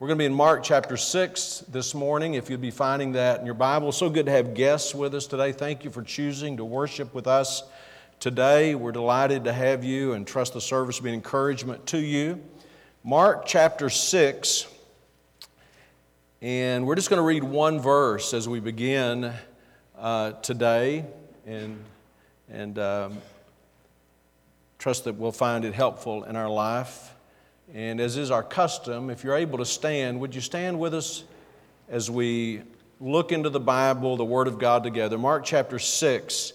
We're 0.00 0.06
going 0.06 0.16
to 0.16 0.22
be 0.22 0.26
in 0.26 0.32
Mark 0.32 0.62
chapter 0.62 0.96
6 0.96 1.64
this 1.68 1.94
morning, 1.94 2.32
if 2.32 2.48
you'd 2.48 2.62
be 2.62 2.70
finding 2.70 3.12
that 3.12 3.38
in 3.40 3.44
your 3.44 3.54
Bible. 3.54 3.92
So 3.92 4.08
good 4.08 4.24
to 4.24 4.32
have 4.32 4.54
guests 4.54 4.94
with 4.94 5.14
us 5.14 5.26
today. 5.26 5.52
Thank 5.52 5.84
you 5.84 5.90
for 5.90 6.00
choosing 6.00 6.56
to 6.56 6.64
worship 6.64 7.12
with 7.12 7.26
us 7.26 7.64
today. 8.18 8.74
We're 8.74 8.92
delighted 8.92 9.44
to 9.44 9.52
have 9.52 9.84
you 9.84 10.14
and 10.14 10.26
trust 10.26 10.54
the 10.54 10.60
service 10.62 10.96
to 10.96 11.02
be 11.02 11.10
an 11.10 11.16
encouragement 11.16 11.84
to 11.88 11.98
you. 11.98 12.42
Mark 13.04 13.44
chapter 13.44 13.90
6, 13.90 14.68
and 16.40 16.86
we're 16.86 16.94
just 16.94 17.10
going 17.10 17.20
to 17.20 17.26
read 17.26 17.44
one 17.44 17.78
verse 17.78 18.32
as 18.32 18.48
we 18.48 18.58
begin 18.58 19.30
uh, 19.98 20.32
today, 20.32 21.04
and, 21.44 21.78
and 22.50 22.78
um, 22.78 23.18
trust 24.78 25.04
that 25.04 25.16
we'll 25.16 25.30
find 25.30 25.66
it 25.66 25.74
helpful 25.74 26.24
in 26.24 26.36
our 26.36 26.48
life. 26.48 27.12
And 27.72 28.00
as 28.00 28.16
is 28.16 28.32
our 28.32 28.42
custom, 28.42 29.10
if 29.10 29.22
you're 29.22 29.36
able 29.36 29.58
to 29.58 29.64
stand, 29.64 30.18
would 30.18 30.34
you 30.34 30.40
stand 30.40 30.80
with 30.80 30.92
us 30.92 31.22
as 31.88 32.10
we 32.10 32.62
look 32.98 33.30
into 33.30 33.48
the 33.48 33.60
Bible, 33.60 34.16
the 34.16 34.24
Word 34.24 34.48
of 34.48 34.58
God 34.58 34.82
together? 34.82 35.16
Mark 35.16 35.44
chapter 35.44 35.78
6. 35.78 36.52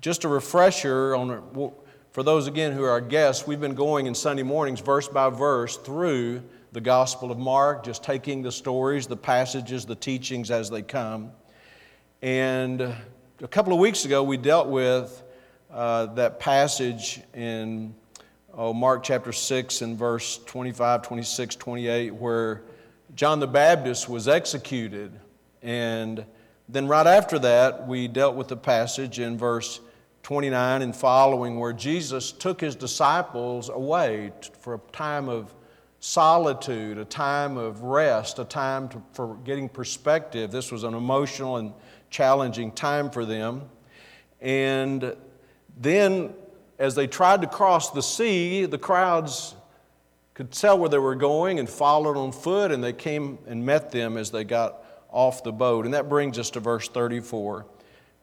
Just 0.00 0.24
a 0.24 0.28
refresher 0.28 1.14
on, 1.14 1.72
for 2.12 2.22
those 2.22 2.46
again 2.46 2.72
who 2.72 2.82
are 2.84 2.90
our 2.90 3.02
guests, 3.02 3.46
we've 3.46 3.60
been 3.60 3.74
going 3.74 4.06
in 4.06 4.14
Sunday 4.14 4.42
mornings, 4.42 4.80
verse 4.80 5.08
by 5.08 5.28
verse, 5.28 5.76
through 5.76 6.42
the 6.72 6.80
Gospel 6.80 7.30
of 7.30 7.36
Mark, 7.36 7.84
just 7.84 8.02
taking 8.02 8.40
the 8.40 8.52
stories, 8.52 9.06
the 9.06 9.18
passages, 9.18 9.84
the 9.84 9.94
teachings 9.94 10.50
as 10.50 10.70
they 10.70 10.80
come. 10.80 11.32
And 12.22 12.80
a 12.80 13.48
couple 13.48 13.74
of 13.74 13.78
weeks 13.78 14.06
ago, 14.06 14.22
we 14.22 14.38
dealt 14.38 14.68
with 14.68 15.22
uh, 15.70 16.06
that 16.14 16.40
passage 16.40 17.20
in 17.34 17.94
oh, 18.54 18.72
Mark 18.72 19.02
chapter 19.02 19.32
6 19.32 19.82
and 19.82 19.96
verse 19.98 20.38
25, 20.46 21.02
26, 21.02 21.56
28, 21.56 22.14
where 22.14 22.62
John 23.14 23.40
the 23.40 23.46
Baptist 23.46 24.08
was 24.08 24.28
executed. 24.28 25.12
And 25.62 26.24
then 26.68 26.88
right 26.88 27.06
after 27.06 27.38
that, 27.40 27.86
we 27.86 28.08
dealt 28.08 28.36
with 28.36 28.48
the 28.48 28.56
passage 28.56 29.18
in 29.18 29.36
verse 29.38 29.80
29 30.22 30.82
and 30.82 30.94
following 30.94 31.58
where 31.58 31.72
Jesus 31.72 32.32
took 32.32 32.60
his 32.60 32.74
disciples 32.74 33.68
away 33.68 34.32
for 34.60 34.74
a 34.74 34.80
time 34.92 35.28
of 35.28 35.54
solitude, 36.00 36.98
a 36.98 37.04
time 37.04 37.56
of 37.56 37.82
rest, 37.82 38.38
a 38.38 38.44
time 38.44 38.88
to, 38.88 39.02
for 39.12 39.36
getting 39.44 39.68
perspective. 39.68 40.50
This 40.50 40.72
was 40.72 40.84
an 40.84 40.94
emotional 40.94 41.56
and 41.56 41.72
challenging 42.10 42.72
time 42.72 43.10
for 43.10 43.24
them. 43.24 43.68
And 44.40 45.16
then 45.76 46.34
as 46.80 46.94
they 46.94 47.06
tried 47.06 47.42
to 47.42 47.46
cross 47.46 47.90
the 47.90 48.02
sea, 48.02 48.64
the 48.64 48.78
crowds 48.78 49.54
could 50.32 50.50
tell 50.50 50.78
where 50.78 50.88
they 50.88 50.98
were 50.98 51.14
going 51.14 51.58
and 51.58 51.68
followed 51.68 52.16
on 52.16 52.32
foot, 52.32 52.72
and 52.72 52.82
they 52.82 52.94
came 52.94 53.38
and 53.46 53.64
met 53.64 53.92
them 53.92 54.16
as 54.16 54.30
they 54.30 54.42
got 54.42 54.82
off 55.10 55.44
the 55.44 55.52
boat. 55.52 55.84
And 55.84 55.92
that 55.92 56.08
brings 56.08 56.38
us 56.38 56.48
to 56.52 56.60
verse 56.60 56.88
34, 56.88 57.66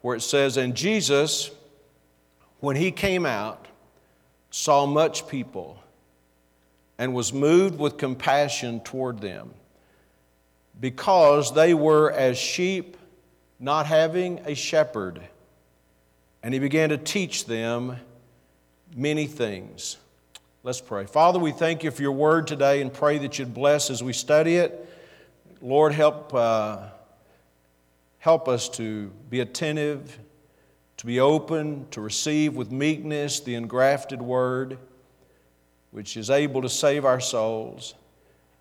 where 0.01 0.15
it 0.15 0.21
says, 0.21 0.57
And 0.57 0.75
Jesus, 0.75 1.51
when 2.59 2.75
he 2.75 2.91
came 2.91 3.27
out, 3.27 3.67
saw 4.49 4.87
much 4.87 5.27
people 5.27 5.77
and 6.97 7.13
was 7.13 7.31
moved 7.31 7.77
with 7.77 7.97
compassion 7.97 8.79
toward 8.79 9.21
them 9.21 9.53
because 10.79 11.53
they 11.53 11.75
were 11.75 12.11
as 12.11 12.39
sheep 12.39 12.97
not 13.59 13.85
having 13.85 14.39
a 14.45 14.55
shepherd. 14.55 15.21
And 16.41 16.55
he 16.55 16.59
began 16.59 16.89
to 16.89 16.97
teach 16.97 17.45
them 17.45 17.97
many 18.97 19.27
things. 19.27 19.97
Let's 20.63 20.81
pray. 20.81 21.05
Father, 21.05 21.37
we 21.37 21.51
thank 21.51 21.83
you 21.83 21.91
for 21.91 22.01
your 22.01 22.11
word 22.11 22.47
today 22.47 22.81
and 22.81 22.91
pray 22.91 23.19
that 23.19 23.37
you'd 23.37 23.53
bless 23.53 23.91
as 23.91 24.03
we 24.03 24.11
study 24.11 24.55
it. 24.55 24.89
Lord, 25.61 25.93
help, 25.93 26.33
uh, 26.33 26.79
help 28.17 28.47
us 28.47 28.67
to 28.69 29.11
be 29.29 29.39
attentive, 29.39 30.17
to 30.97 31.05
be 31.05 31.19
open, 31.19 31.85
to 31.91 32.01
receive 32.01 32.55
with 32.55 32.71
meekness 32.71 33.39
the 33.39 33.53
engrafted 33.53 34.19
word, 34.21 34.79
which 35.91 36.17
is 36.17 36.31
able 36.31 36.63
to 36.63 36.69
save 36.69 37.05
our 37.05 37.19
souls. 37.19 37.93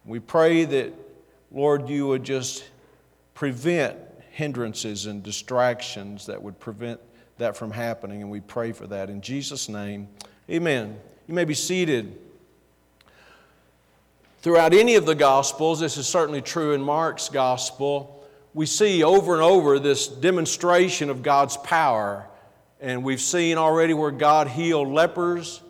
We 0.04 0.20
pray 0.20 0.66
that, 0.66 0.92
Lord, 1.50 1.88
you 1.88 2.06
would 2.08 2.24
just 2.24 2.62
prevent 3.34 3.96
hindrances 4.30 5.06
and 5.06 5.22
distractions 5.22 6.26
that 6.26 6.42
would 6.42 6.60
prevent 6.60 7.00
that 7.38 7.56
from 7.56 7.70
happening, 7.70 8.22
and 8.22 8.30
we 8.30 8.40
pray 8.40 8.72
for 8.72 8.86
that. 8.86 9.10
In 9.10 9.20
Jesus' 9.20 9.68
name, 9.68 10.08
amen. 10.50 10.98
You 11.26 11.34
may 11.34 11.44
be 11.44 11.54
seated. 11.54 12.18
Throughout 14.40 14.72
any 14.72 14.94
of 14.94 15.06
the 15.06 15.14
Gospels, 15.14 15.80
this 15.80 15.96
is 15.96 16.06
certainly 16.06 16.40
true 16.40 16.72
in 16.72 16.80
Mark's 16.80 17.28
Gospel, 17.28 18.24
we 18.54 18.64
see 18.64 19.02
over 19.04 19.34
and 19.34 19.42
over 19.42 19.78
this 19.78 20.08
demonstration 20.08 21.10
of 21.10 21.22
God's 21.22 21.58
power. 21.58 22.26
And 22.80 23.04
we've 23.04 23.20
seen 23.20 23.58
already 23.58 23.92
where 23.92 24.10
God 24.10 24.48
healed 24.48 24.88
lepers, 24.88 25.60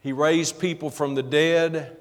He 0.00 0.12
raised 0.12 0.58
people 0.58 0.90
from 0.90 1.14
the 1.14 1.22
dead, 1.22 1.96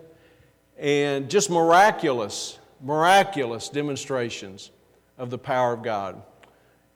and 0.78 1.30
just 1.30 1.50
miraculous, 1.50 2.58
miraculous 2.82 3.70
demonstrations 3.70 4.72
of 5.18 5.30
the 5.30 5.38
power 5.38 5.74
of 5.74 5.84
God. 5.84 6.22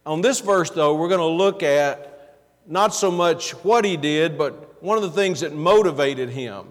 On 0.05 0.21
this 0.21 0.39
verse, 0.39 0.69
though, 0.69 0.95
we're 0.95 1.09
going 1.09 1.19
to 1.19 1.25
look 1.25 1.61
at 1.61 2.37
not 2.65 2.93
so 2.93 3.11
much 3.11 3.51
what 3.63 3.83
he 3.83 3.97
did, 3.97 4.37
but 4.37 4.81
one 4.81 4.97
of 4.97 5.03
the 5.03 5.11
things 5.11 5.41
that 5.41 5.53
motivated 5.53 6.29
him 6.29 6.65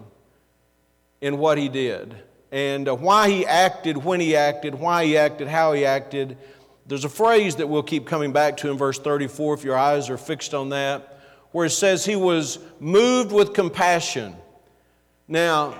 in 1.21 1.37
what 1.37 1.57
he 1.57 1.69
did 1.69 2.15
and 2.51 2.87
uh, 2.87 2.95
why 2.95 3.29
he 3.29 3.45
acted 3.45 3.97
when 3.97 4.19
he 4.19 4.35
acted, 4.35 4.73
why 4.73 5.05
he 5.05 5.17
acted, 5.17 5.47
how 5.47 5.73
he 5.73 5.85
acted. 5.85 6.37
There's 6.87 7.05
a 7.05 7.09
phrase 7.09 7.57
that 7.57 7.67
we'll 7.67 7.83
keep 7.83 8.07
coming 8.07 8.31
back 8.31 8.57
to 8.57 8.71
in 8.71 8.77
verse 8.77 8.97
34 8.97 9.55
if 9.55 9.63
your 9.63 9.77
eyes 9.77 10.09
are 10.09 10.17
fixed 10.17 10.53
on 10.53 10.69
that, 10.69 11.19
where 11.51 11.67
it 11.67 11.71
says 11.71 12.05
he 12.05 12.15
was 12.15 12.57
moved 12.79 13.31
with 13.31 13.53
compassion. 13.53 14.35
Now, 15.27 15.75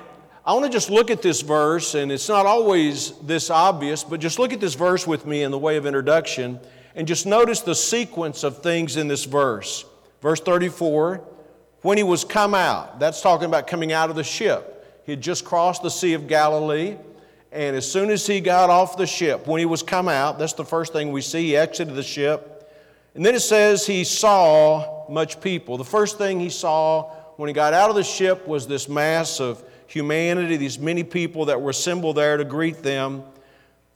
I 0.45 0.53
want 0.53 0.65
to 0.65 0.71
just 0.71 0.89
look 0.91 1.09
at 1.09 1.21
this 1.23 1.41
verse, 1.41 1.95
and 1.95 2.11
it's 2.11 2.29
not 2.29 2.45
always 2.45 3.11
this 3.19 3.49
obvious, 3.49 4.03
but 4.03 4.19
just 4.19 4.37
look 4.37 4.53
at 4.53 4.59
this 4.59 4.75
verse 4.75 5.07
with 5.07 5.25
me 5.25 5.41
in 5.41 5.51
the 5.51 5.57
way 5.57 5.77
of 5.77 5.87
introduction 5.87 6.59
and 6.95 7.07
just 7.07 7.25
notice 7.25 7.61
the 7.61 7.75
sequence 7.75 8.43
of 8.43 8.61
things 8.61 8.97
in 8.97 9.07
this 9.07 9.25
verse. 9.25 9.85
Verse 10.21 10.39
34 10.39 11.23
when 11.81 11.97
he 11.97 12.03
was 12.03 12.25
come 12.25 12.53
out, 12.53 12.99
that's 12.99 13.21
talking 13.21 13.45
about 13.45 13.67
coming 13.67 13.93
out 13.93 14.09
of 14.09 14.15
the 14.15 14.23
ship. 14.23 15.01
He 15.05 15.13
had 15.13 15.21
just 15.21 15.45
crossed 15.45 15.81
the 15.81 15.89
Sea 15.89 16.13
of 16.13 16.27
Galilee, 16.27 16.97
and 17.51 17.75
as 17.75 17.89
soon 17.89 18.09
as 18.09 18.27
he 18.27 18.41
got 18.41 18.69
off 18.69 18.97
the 18.97 19.07
ship, 19.07 19.47
when 19.47 19.59
he 19.59 19.65
was 19.65 19.81
come 19.81 20.09
out, 20.09 20.37
that's 20.37 20.53
the 20.53 20.65
first 20.65 20.91
thing 20.91 21.11
we 21.11 21.21
see. 21.21 21.47
He 21.47 21.55
exited 21.55 21.95
the 21.95 22.03
ship. 22.03 22.69
And 23.15 23.25
then 23.25 23.33
it 23.33 23.39
says 23.39 23.87
he 23.87 24.03
saw 24.03 25.09
much 25.09 25.41
people. 25.41 25.77
The 25.77 25.85
first 25.85 26.17
thing 26.17 26.39
he 26.39 26.49
saw 26.49 27.09
when 27.37 27.47
he 27.47 27.53
got 27.53 27.73
out 27.73 27.89
of 27.89 27.95
the 27.95 28.03
ship 28.03 28.47
was 28.47 28.67
this 28.67 28.87
mass 28.87 29.39
of 29.39 29.63
humanity, 29.87 30.57
these 30.57 30.77
many 30.77 31.03
people 31.03 31.45
that 31.45 31.59
were 31.59 31.71
assembled 31.71 32.17
there 32.17 32.37
to 32.37 32.45
greet 32.45 32.83
them. 32.83 33.23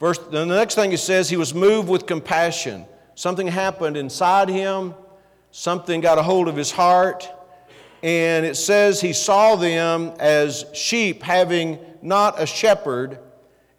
Verse, 0.03 0.17
the 0.17 0.45
next 0.45 0.75
thing 0.75 0.91
it 0.91 0.99
says, 0.99 1.29
he 1.29 1.37
was 1.37 1.53
moved 1.53 1.87
with 1.87 2.05
compassion. 2.05 2.85
Something 3.15 3.47
happened 3.47 3.95
inside 3.95 4.49
him, 4.49 4.95
something 5.51 6.01
got 6.01 6.17
a 6.17 6.21
hold 6.21 6.49
of 6.49 6.57
his 6.57 6.71
heart, 6.71 7.31
and 8.03 8.45
it 8.45 8.57
says 8.57 8.99
he 8.99 9.13
saw 9.13 9.55
them 9.55 10.11
as 10.19 10.65
sheep 10.73 11.23
having 11.23 11.79
not 12.01 12.35
a 12.37 12.45
shepherd. 12.45 13.17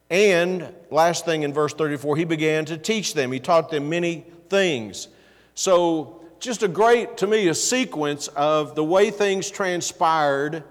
And 0.09 0.75
last 0.91 1.27
thing 1.27 1.43
in 1.43 1.53
verse 1.53 1.75
34, 1.75 2.17
he 2.17 2.25
began 2.25 2.65
to 2.65 2.79
teach 2.79 3.13
them. 3.13 3.31
He 3.31 3.39
taught 3.39 3.71
them 3.71 3.91
many 3.91 4.25
things. 4.49 5.09
So, 5.55 6.23
just 6.41 6.63
a 6.63 6.69
great, 6.69 7.19
to 7.19 7.27
me, 7.27 7.49
a 7.49 7.55
sequence 7.55 8.29
of 8.29 8.75
the 8.75 8.83
way 8.83 9.11
things 9.11 9.51
transpired 9.51 10.65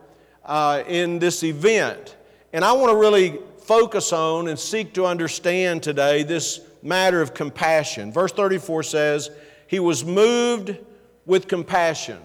uh, 0.46 0.81
in 0.88 1.20
this 1.20 1.44
event. 1.44 2.16
And 2.53 2.66
I 2.66 2.72
want 2.72 2.90
to 2.90 2.97
really 2.97 3.38
focus 3.66 4.12
on 4.12 4.47
and 4.47 4.59
seek 4.59 4.94
to 4.94 5.06
understand 5.06 5.84
today 5.84 6.23
this 6.23 6.59
matter 6.82 7.22
of 7.22 7.34
compassion. 7.34 8.11
Verse 8.11 8.32
34 8.32 8.84
says, 8.84 9.29
He 9.67 9.79
was 9.79 10.03
moved 10.03 10.78
with 11.26 11.47
compassion. 11.47 12.20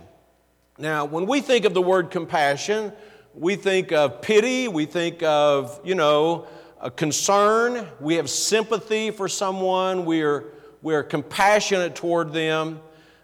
Now, 0.79 1.05
when 1.05 1.27
we 1.27 1.41
think 1.41 1.65
of 1.65 1.75
the 1.75 1.83
word 1.83 2.11
compassion, 2.11 2.93
we 3.35 3.57
think 3.57 3.93
of 3.93 4.21
pity, 4.21 4.69
we 4.69 4.85
think 4.87 5.23
of, 5.23 5.81
you 5.85 5.95
know, 5.95 6.47
a 6.81 6.91
concern, 6.91 7.87
we 8.01 8.15
have 8.15 8.31
sympathy 8.31 9.11
for 9.11 9.29
someone, 9.29 10.05
we're, 10.05 10.53
we're 10.83 11.03
compassionate 11.03 11.95
toward 11.95 12.33
them. 12.33 12.81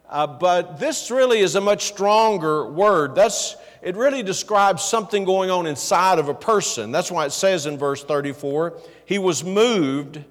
Uh, 0.09 0.27
but 0.27 0.79
this 0.79 1.11
really 1.11 1.41
is 1.41 1.55
a 1.55 1.61
much 1.61 1.85
stronger 1.85 2.71
word. 2.71 3.15
That's, 3.15 3.57
it 3.83 3.97
really 3.97 4.23
describes 4.23 4.83
something 4.83 5.25
going 5.25 5.51
on 5.51 5.67
inside 5.67 6.19
of 6.19 6.29
a 6.29 6.35
person. 6.35 6.93
That's 6.93 7.11
why 7.11 7.27
it 7.27 7.33
says 7.33 7.67
in 7.67 7.79
verse 7.79 8.05
34 8.05 8.79
he 9.07 9.19
was 9.19 9.45
moved 9.45 10.23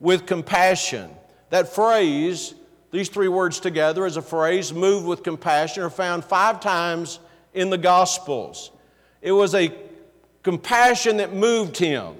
with 0.00 0.26
compassion. 0.26 1.10
That 1.50 1.74
phrase, 1.74 2.54
these 2.90 3.08
three 3.08 3.28
words 3.28 3.60
together 3.60 4.04
as 4.04 4.16
a 4.16 4.22
phrase, 4.22 4.72
moved 4.72 5.06
with 5.06 5.22
compassion, 5.22 5.82
are 5.82 5.90
found 5.90 6.24
five 6.24 6.60
times 6.60 7.20
in 7.52 7.70
the 7.70 7.78
Gospels. 7.78 8.70
It 9.22 9.32
was 9.32 9.54
a 9.54 9.74
compassion 10.42 11.16
that 11.18 11.34
moved 11.34 11.76
him. 11.76 12.14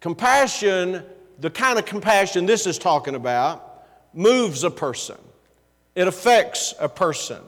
Compassion, 0.00 1.04
the 1.38 1.50
kind 1.50 1.78
of 1.78 1.86
compassion 1.86 2.46
this 2.46 2.66
is 2.66 2.78
talking 2.78 3.14
about, 3.14 3.84
moves 4.12 4.64
a 4.64 4.70
person, 4.70 5.16
it 6.00 6.08
affects 6.08 6.72
a 6.80 6.88
person. 6.88 7.42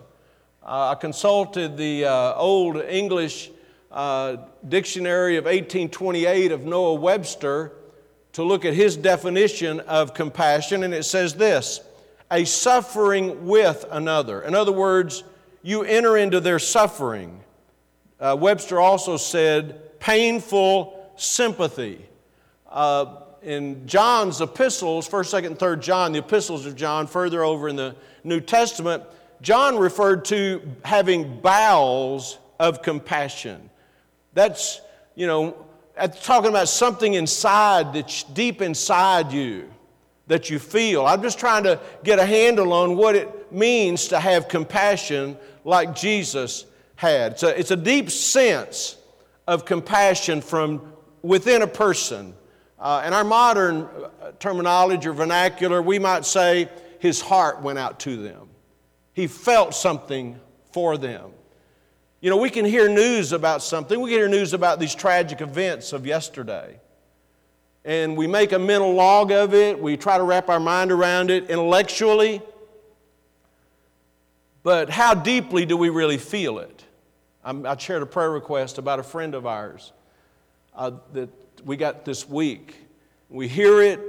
Uh, 0.63 0.91
I 0.91 0.95
consulted 0.97 1.75
the 1.79 2.05
uh, 2.05 2.35
old 2.35 2.77
English 2.77 3.51
uh, 3.91 4.37
dictionary 4.69 5.39
of 5.39 5.45
1828 5.47 6.53
of 6.53 6.67
Noah 6.67 6.97
Webster 6.97 7.73
to 8.35 8.43
look 8.43 8.67
at 8.67 8.75
his 8.75 8.95
definition 8.95 9.81
of 9.81 10.13
compassion, 10.13 10.83
and 10.83 10.93
it 10.93 11.05
says 11.05 11.33
this 11.33 11.81
a 12.31 12.45
suffering 12.45 13.47
with 13.47 13.87
another. 13.91 14.43
In 14.43 14.55
other 14.55 14.73
words, 14.73 15.25
you 15.63 15.83
enter 15.85 16.19
into 16.19 16.39
their 16.39 16.59
suffering. 16.59 17.41
Uh, 18.21 18.37
Webster 18.39 18.79
also 18.79 19.17
said 19.17 19.99
painful 19.99 21.11
sympathy. 21.17 22.05
Uh, 22.69 23.17
in 23.43 23.87
John's 23.87 24.41
epistles, 24.41 25.09
1st, 25.09 25.43
2nd, 25.43 25.59
3rd 25.59 25.81
John, 25.81 26.13
the 26.13 26.21
epistles 26.21 26.67
of 26.67 26.77
John, 26.77 27.07
further 27.07 27.43
over 27.43 27.69
in 27.69 27.77
the 27.77 27.97
New 28.25 28.41
Testament, 28.41 29.03
John 29.41 29.77
referred 29.77 30.25
to 30.27 30.63
having 30.85 31.41
bowels 31.41 32.39
of 32.61 32.83
compassion. 32.83 33.71
That's, 34.35 34.81
you 35.15 35.27
know, 35.27 35.67
talking 36.23 36.51
about 36.51 36.69
something 36.69 37.15
inside 37.15 37.93
that's 37.93 38.23
deep 38.23 38.63
inside 38.63 39.33
you 39.33 39.69
that 40.29 40.49
you 40.49 40.59
feel. 40.59 41.05
I'm 41.05 41.23
just 41.23 41.39
trying 41.39 41.65
to 41.65 41.81
get 42.05 42.19
a 42.19 42.25
handle 42.25 42.73
on 42.73 42.97
what 42.97 43.17
it 43.17 43.53
means 43.53 44.09
to 44.09 44.21
have 44.21 44.49
compassion 44.49 45.37
like 45.65 45.95
Jesus 45.95 46.65
had. 46.95 47.33
It's 47.33 47.43
a, 47.43 47.59
it's 47.59 47.71
a 47.73 47.77
deep 47.77 48.11
sense 48.11 48.97
of 49.49 49.65
compassion 49.65 50.41
from 50.41 50.93
within 51.23 51.63
a 51.63 51.67
person. 51.67 52.35
Uh, 52.83 53.05
in 53.07 53.13
our 53.13 53.23
modern 53.23 53.83
uh, 53.83 54.33
terminology 54.41 55.07
or 55.07 55.13
vernacular, 55.13 55.81
we 55.81 56.01
might 56.01 56.25
say 56.27 56.69
his 56.99 57.21
heart 57.21 57.63
went 57.63 57.79
out 57.79 58.01
to 58.01 58.21
them. 58.21 58.49
He 59.15 59.29
felt 59.29 59.73
something 59.73 60.41
for 60.73 60.99
them. 60.99 61.31
You 62.21 62.31
know, 62.31 62.39
we 62.39 62.51
can 62.51 62.65
hear 62.65 62.89
news 62.89 63.31
about 63.31 63.63
something. 63.63 64.01
We 64.01 64.11
can 64.11 64.19
hear 64.19 64.29
news 64.29 64.53
about 64.53 64.81
these 64.81 64.97
tragic 64.97 65.41
events 65.41 65.93
of 65.93 66.07
yesterday. 66.07 66.81
And 67.85 68.17
we 68.17 68.27
make 68.27 68.51
a 68.51 68.59
mental 68.59 68.93
log 68.95 69.31
of 69.31 69.55
it. 69.55 69.79
We 69.79 69.97
try 69.97 70.19
to 70.19 70.25
wrap 70.25 70.49
our 70.49 70.61
mind 70.61 70.91
around 70.91 71.31
it 71.31 71.51
intellectually. 71.51 72.43
But 74.65 74.91
how 74.91 75.15
deeply 75.15 75.67
do 75.67 75.77
we 75.77 75.89
really 75.89 76.19
feel 76.19 76.59
it? 76.59 76.85
I 77.45 77.77
shared 77.77 78.03
a 78.03 78.07
prayer 78.07 78.31
request 78.33 78.79
about 78.79 78.99
a 78.99 79.05
friend 79.05 79.37
of 79.37 79.47
ours 79.47 79.93
uh, 80.75 80.93
that 81.13 81.29
we 81.65 81.77
got 81.77 82.05
this 82.05 82.29
week. 82.29 82.77
We 83.29 83.49
hear 83.49 83.83
it. 83.83 84.01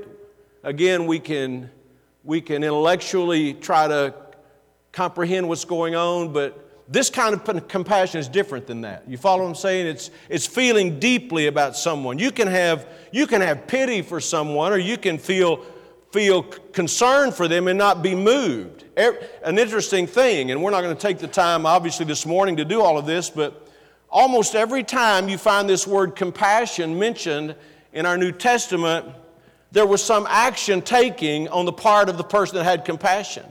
Again, 0.64 1.06
we 1.06 1.20
can, 1.20 1.70
we 2.24 2.42
can 2.42 2.64
intellectually 2.64 3.54
try 3.54 3.88
to 3.88 4.14
comprehend 4.92 5.48
what's 5.48 5.66
going 5.66 5.96
on, 5.96 6.34
but 6.34 6.60
this 6.88 7.10
kind 7.10 7.34
of 7.34 7.68
compassion 7.68 8.20
is 8.20 8.28
different 8.28 8.68
than 8.68 8.82
that. 8.82 9.04
You 9.08 9.18
follow 9.18 9.44
what 9.44 9.50
I'm 9.50 9.56
saying? 9.56 9.88
It's, 9.88 10.12
it's 10.30 10.46
feeling 10.46 11.00
deeply 11.00 11.48
about 11.48 11.76
someone. 11.76 12.20
You 12.20 12.32
can, 12.32 12.48
have, 12.48 12.88
you 13.12 13.28
can 13.28 13.42
have 13.42 13.68
pity 13.68 14.02
for 14.02 14.20
someone, 14.20 14.72
or 14.72 14.78
you 14.78 14.98
can 14.98 15.18
feel, 15.18 15.64
feel 16.12 16.44
concern 16.44 17.32
for 17.32 17.48
them 17.48 17.68
and 17.68 17.78
not 17.78 18.02
be 18.02 18.16
moved. 18.16 18.86
An 18.98 19.58
interesting 19.58 20.08
thing, 20.08 20.52
and 20.52 20.62
we're 20.62 20.72
not 20.72 20.82
going 20.82 20.96
to 20.96 21.02
take 21.02 21.20
the 21.20 21.28
time, 21.28 21.66
obviously, 21.66 22.06
this 22.06 22.26
morning 22.26 22.58
to 22.58 22.66
do 22.66 22.82
all 22.82 22.98
of 22.98 23.06
this, 23.06 23.30
but 23.30 23.63
almost 24.14 24.56
every 24.56 24.84
time 24.84 25.28
you 25.28 25.38
find 25.38 25.68
this 25.68 25.86
word 25.88 26.16
compassion 26.16 26.98
mentioned 26.98 27.56
in 27.92 28.06
our 28.06 28.16
New 28.16 28.32
Testament, 28.32 29.08
there 29.72 29.88
was 29.88 30.04
some 30.04 30.28
action 30.30 30.82
taking 30.82 31.50
on 31.50 31.66
the 31.66 31.74
part 31.74 32.08
of 32.08 32.18
the 32.18 32.24
person 32.24 32.58
that 32.58 32.64
had 32.64 32.86
compassion. 32.86 33.44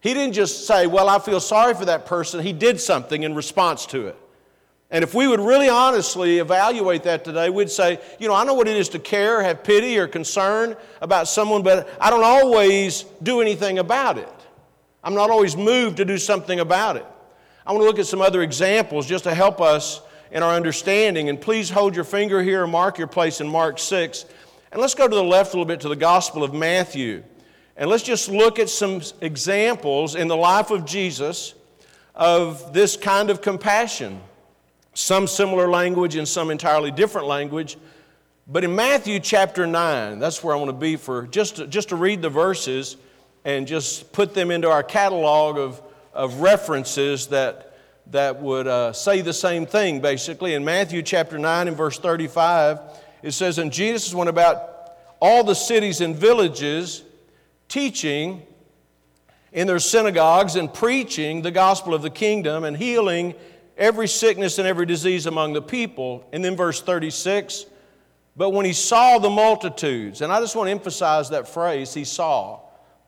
He 0.00 0.14
didn't 0.14 0.34
just 0.34 0.66
say, 0.66 0.86
Well, 0.86 1.08
I 1.08 1.18
feel 1.18 1.40
sorry 1.40 1.74
for 1.74 1.86
that 1.86 2.06
person. 2.06 2.44
He 2.44 2.52
did 2.52 2.78
something 2.80 3.22
in 3.22 3.34
response 3.34 3.86
to 3.86 4.06
it. 4.06 4.16
And 4.90 5.04
if 5.04 5.14
we 5.14 5.28
would 5.28 5.40
really 5.40 5.68
honestly 5.68 6.38
evaluate 6.38 7.04
that 7.04 7.24
today, 7.24 7.48
we'd 7.48 7.70
say, 7.70 7.98
You 8.18 8.28
know, 8.28 8.34
I 8.34 8.44
know 8.44 8.54
what 8.54 8.68
it 8.68 8.76
is 8.76 8.90
to 8.90 8.98
care, 8.98 9.42
have 9.42 9.64
pity, 9.64 9.98
or 9.98 10.06
concern 10.06 10.76
about 11.00 11.26
someone, 11.26 11.62
but 11.62 11.88
I 12.00 12.10
don't 12.10 12.24
always 12.24 13.04
do 13.22 13.40
anything 13.40 13.78
about 13.78 14.18
it. 14.18 14.28
I'm 15.02 15.14
not 15.14 15.30
always 15.30 15.56
moved 15.56 15.96
to 15.98 16.04
do 16.04 16.18
something 16.18 16.60
about 16.60 16.96
it. 16.96 17.06
I 17.70 17.72
want 17.72 17.82
to 17.82 17.86
look 17.86 18.00
at 18.00 18.06
some 18.08 18.20
other 18.20 18.42
examples 18.42 19.06
just 19.06 19.22
to 19.22 19.32
help 19.32 19.60
us 19.60 20.00
in 20.32 20.42
our 20.42 20.56
understanding. 20.56 21.28
And 21.28 21.40
please 21.40 21.70
hold 21.70 21.94
your 21.94 22.02
finger 22.02 22.42
here 22.42 22.64
and 22.64 22.72
mark 22.72 22.98
your 22.98 23.06
place 23.06 23.40
in 23.40 23.46
Mark 23.46 23.78
6. 23.78 24.24
And 24.72 24.80
let's 24.80 24.96
go 24.96 25.06
to 25.06 25.14
the 25.14 25.22
left 25.22 25.50
a 25.50 25.52
little 25.52 25.66
bit 25.66 25.78
to 25.82 25.88
the 25.88 25.94
Gospel 25.94 26.42
of 26.42 26.52
Matthew. 26.52 27.22
And 27.76 27.88
let's 27.88 28.02
just 28.02 28.28
look 28.28 28.58
at 28.58 28.68
some 28.68 29.02
examples 29.20 30.16
in 30.16 30.26
the 30.26 30.36
life 30.36 30.72
of 30.72 30.84
Jesus 30.84 31.54
of 32.16 32.72
this 32.72 32.96
kind 32.96 33.30
of 33.30 33.40
compassion. 33.40 34.20
Some 34.94 35.28
similar 35.28 35.68
language 35.68 36.16
and 36.16 36.26
some 36.26 36.50
entirely 36.50 36.90
different 36.90 37.28
language. 37.28 37.76
But 38.48 38.64
in 38.64 38.74
Matthew 38.74 39.20
chapter 39.20 39.64
9, 39.64 40.18
that's 40.18 40.42
where 40.42 40.56
I 40.56 40.58
want 40.58 40.70
to 40.70 40.76
be 40.76 40.96
for 40.96 41.28
just 41.28 41.54
to, 41.54 41.68
just 41.68 41.90
to 41.90 41.94
read 41.94 42.20
the 42.20 42.30
verses 42.30 42.96
and 43.44 43.64
just 43.64 44.12
put 44.12 44.34
them 44.34 44.50
into 44.50 44.68
our 44.68 44.82
catalog 44.82 45.56
of, 45.56 45.80
of 46.12 46.40
references 46.40 47.28
that, 47.28 47.76
that 48.08 48.40
would 48.40 48.66
uh, 48.66 48.92
say 48.92 49.20
the 49.20 49.32
same 49.32 49.66
thing, 49.66 50.00
basically. 50.00 50.54
In 50.54 50.64
Matthew 50.64 51.02
chapter 51.02 51.38
9 51.38 51.68
and 51.68 51.76
verse 51.76 51.98
35, 51.98 52.80
it 53.22 53.32
says, 53.32 53.58
And 53.58 53.72
Jesus 53.72 54.14
went 54.14 54.30
about 54.30 54.96
all 55.20 55.44
the 55.44 55.54
cities 55.54 56.00
and 56.00 56.16
villages 56.16 57.02
teaching 57.68 58.42
in 59.52 59.66
their 59.66 59.78
synagogues 59.78 60.56
and 60.56 60.72
preaching 60.72 61.42
the 61.42 61.50
gospel 61.50 61.94
of 61.94 62.02
the 62.02 62.10
kingdom 62.10 62.64
and 62.64 62.76
healing 62.76 63.34
every 63.76 64.08
sickness 64.08 64.58
and 64.58 64.68
every 64.68 64.86
disease 64.86 65.26
among 65.26 65.52
the 65.52 65.62
people. 65.62 66.28
And 66.32 66.44
then 66.44 66.56
verse 66.56 66.80
36 66.80 67.66
But 68.36 68.50
when 68.50 68.64
he 68.64 68.72
saw 68.72 69.18
the 69.18 69.30
multitudes, 69.30 70.20
and 70.20 70.32
I 70.32 70.40
just 70.40 70.56
want 70.56 70.68
to 70.68 70.72
emphasize 70.72 71.30
that 71.30 71.48
phrase, 71.48 71.94
he 71.94 72.04
saw 72.04 72.60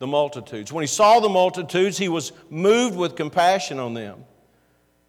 the 0.03 0.07
multitudes. 0.07 0.71
When 0.71 0.83
he 0.83 0.89
saw 0.89 1.21
the 1.21 1.31
multitudes, 1.31 1.97
he 1.97 2.11
was 2.11 2.33
moved 2.51 2.97
with 2.97 3.17
compassion 3.17 3.79
on 3.79 3.95
them 3.95 4.25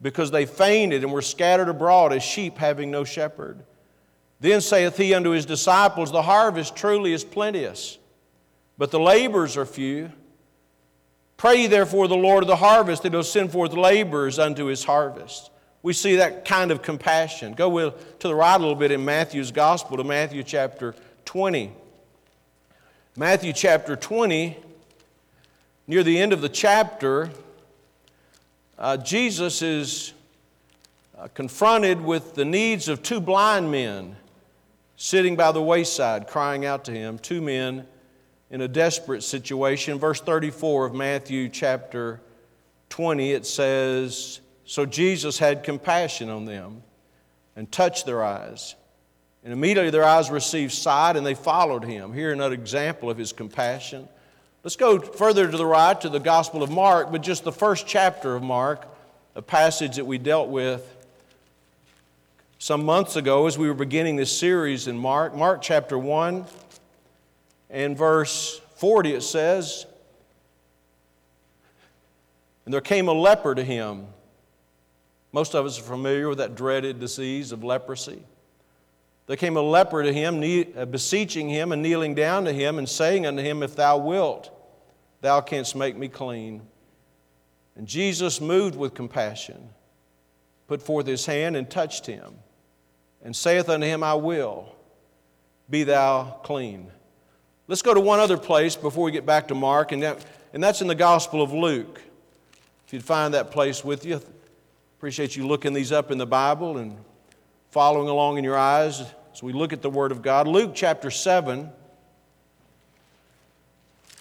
because 0.02 0.32
they 0.32 0.46
fainted 0.46 1.04
and 1.04 1.12
were 1.12 1.22
scattered 1.22 1.68
abroad 1.68 2.14
as 2.14 2.24
sheep 2.24 2.58
having 2.58 2.92
no 2.92 3.04
shepherd. 3.04 3.64
Then 4.40 4.62
saith 4.62 4.96
he 4.96 5.14
unto 5.14 5.32
his 5.32 5.46
disciples, 5.46 6.12
The 6.12 6.22
harvest 6.22 6.76
truly 6.76 7.12
is 7.12 7.24
plenteous 7.24 7.98
but 8.78 8.92
the 8.92 9.00
laborers 9.00 9.58
are 9.58 9.66
few. 9.66 10.12
Pray 11.38 11.68
therefore 11.68 12.08
the 12.08 12.16
Lord 12.16 12.44
of 12.44 12.48
the 12.48 12.56
harvest 12.56 13.04
that 13.04 13.14
he'll 13.14 13.24
send 13.24 13.52
forth 13.52 13.74
laborers 13.74 14.40
unto 14.40 14.66
his 14.66 14.84
harvest. 14.84 15.52
We 15.82 15.94
see 15.94 16.16
that 16.18 16.46
kind 16.46 16.72
of 16.72 16.82
compassion. 16.82 17.54
Go 17.54 17.70
with, 17.70 18.20
to 18.20 18.28
the 18.28 18.36
right 18.36 18.56
a 18.56 18.60
little 18.60 18.76
bit 18.76 18.92
in 18.92 19.04
Matthew's 19.04 19.52
gospel 19.52 19.98
to 19.98 20.04
Matthew 20.04 20.44
chapter 20.44 20.96
20. 21.26 21.72
Matthew 23.16 23.54
chapter 23.54 23.96
20, 23.96 24.58
near 25.88 26.04
the 26.04 26.20
end 26.20 26.34
of 26.34 26.42
the 26.42 26.50
chapter, 26.50 27.30
uh, 28.78 28.98
Jesus 28.98 29.62
is 29.62 30.14
uh, 31.18 31.28
confronted 31.34 32.02
with 32.02 32.36
the 32.36 32.46
needs 32.46 32.88
of 32.88 33.04
two 33.04 33.20
blind 33.22 33.72
men 33.72 34.16
sitting 34.96 35.36
by 35.36 35.52
the 35.52 35.62
wayside, 35.62 36.28
crying 36.28 36.66
out 36.66 36.86
to 36.86 36.92
him. 36.92 37.20
Two 37.20 37.42
men 37.42 37.86
in 38.50 38.62
a 38.62 38.68
desperate 38.68 39.24
situation. 39.24 40.00
Verse 40.00 40.22
34 40.22 40.86
of 40.86 40.94
Matthew 40.94 41.50
chapter 41.50 42.22
20, 42.90 43.32
it 43.32 43.46
says, 43.46 44.40
So 44.66 44.86
Jesus 44.86 45.40
had 45.40 45.64
compassion 45.64 46.30
on 46.30 46.46
them 46.46 46.84
and 47.56 47.72
touched 47.72 48.06
their 48.06 48.24
eyes. 48.24 48.76
And 49.44 49.52
immediately 49.52 49.90
their 49.90 50.06
eyes 50.06 50.30
received 50.30 50.72
sight 50.72 51.18
and 51.18 51.26
they 51.26 51.34
followed 51.34 51.84
him. 51.84 52.14
Here, 52.14 52.32
another 52.32 52.54
example 52.54 53.10
of 53.10 53.18
his 53.18 53.34
compassion. 53.34 54.08
Let's 54.64 54.78
go 54.78 54.98
further 54.98 55.52
to 55.52 55.58
the 55.58 55.66
right 55.66 56.00
to 56.00 56.08
the 56.08 56.22
Gospel 56.22 56.64
of 56.64 56.72
Mark, 56.72 57.12
but 57.12 57.22
just 57.22 57.44
the 57.44 57.52
first 57.52 57.86
chapter 57.86 58.34
of 58.34 58.44
Mark, 58.44 58.88
a 59.36 59.42
passage 59.42 59.98
that 59.98 60.06
we 60.06 60.18
dealt 60.18 60.48
with 60.48 60.90
some 62.60 62.86
months 62.86 63.18
ago 63.18 63.46
as 63.46 63.58
we 63.58 63.68
were 63.68 63.74
beginning 63.74 64.16
this 64.16 64.32
series 64.32 64.88
in 64.88 64.98
Mark. 64.98 65.36
Mark 65.36 65.62
chapter 65.62 66.00
1 66.00 66.46
and 67.72 67.98
verse 67.98 68.62
40, 68.78 69.16
it 69.16 69.24
says, 69.24 69.86
And 72.64 72.74
there 72.74 72.80
came 72.80 73.10
a 73.10 73.14
leper 73.14 73.54
to 73.56 73.66
him. 73.66 74.08
Most 75.34 75.56
of 75.56 75.66
us 75.66 75.78
are 75.78 75.84
familiar 75.84 76.30
with 76.30 76.38
that 76.38 76.56
dreaded 76.56 77.02
disease 77.02 77.52
of 77.52 77.66
leprosy. 77.66 78.24
There 79.26 79.38
came 79.38 79.56
a 79.56 79.62
leper 79.62 80.04
to 80.04 80.12
him, 80.12 80.44
uh, 80.78 80.86
beseeching 80.86 81.50
him 81.50 81.72
and 81.72 81.82
kneeling 81.82 82.14
down 82.14 82.46
to 82.46 82.54
him 82.54 82.78
and 82.78 82.88
saying 82.88 83.26
unto 83.26 83.42
him, 83.42 83.64
If 83.64 83.76
thou 83.76 83.98
wilt, 83.98 84.52
thou 85.22 85.40
canst 85.42 85.76
make 85.76 85.96
me 85.96 86.10
clean. 86.10 86.62
And 87.76 87.88
Jesus, 87.88 88.42
moved 88.42 88.76
with 88.76 88.94
compassion, 88.94 89.70
put 90.68 90.82
forth 90.82 91.08
his 91.08 91.26
hand 91.26 91.56
and 91.56 91.70
touched 91.70 92.06
him, 92.06 92.36
and 93.24 93.36
saith 93.36 93.70
unto 93.70 93.88
him, 93.88 94.04
I 94.04 94.14
will 94.16 94.76
be 95.70 95.84
thou 95.84 96.40
clean. 96.44 96.92
Let's 97.68 97.82
go 97.82 97.94
to 97.94 98.02
one 98.02 98.20
other 98.20 98.38
place 98.38 98.76
before 98.76 99.06
we 99.06 99.12
get 99.12 99.26
back 99.26 99.48
to 99.48 99.56
Mark, 99.56 99.94
and, 99.94 100.04
that, 100.04 100.24
and 100.52 100.62
that's 100.62 100.82
in 100.82 100.88
the 100.88 100.96
Gospel 100.96 101.42
of 101.42 101.54
Luke. 101.54 102.02
If 102.86 102.92
you'd 102.94 103.06
find 103.06 103.34
that 103.34 103.52
place 103.52 103.86
with 103.86 104.06
you, 104.06 104.22
appreciate 104.98 105.38
you 105.38 105.48
looking 105.48 105.74
these 105.74 105.94
up 105.94 106.12
in 106.12 106.18
the 106.18 106.26
Bible 106.26 106.78
and 106.78 106.98
following 107.74 108.08
along 108.08 108.38
in 108.38 108.44
your 108.44 108.56
eyes 108.56 109.02
as 109.34 109.42
we 109.42 109.52
look 109.52 109.74
at 109.74 109.82
the 109.82 109.90
Word 109.90 110.12
of 110.12 110.22
God. 110.22 110.48
Luke 110.48 110.74
chapter 110.76 111.10
7. 111.10 111.72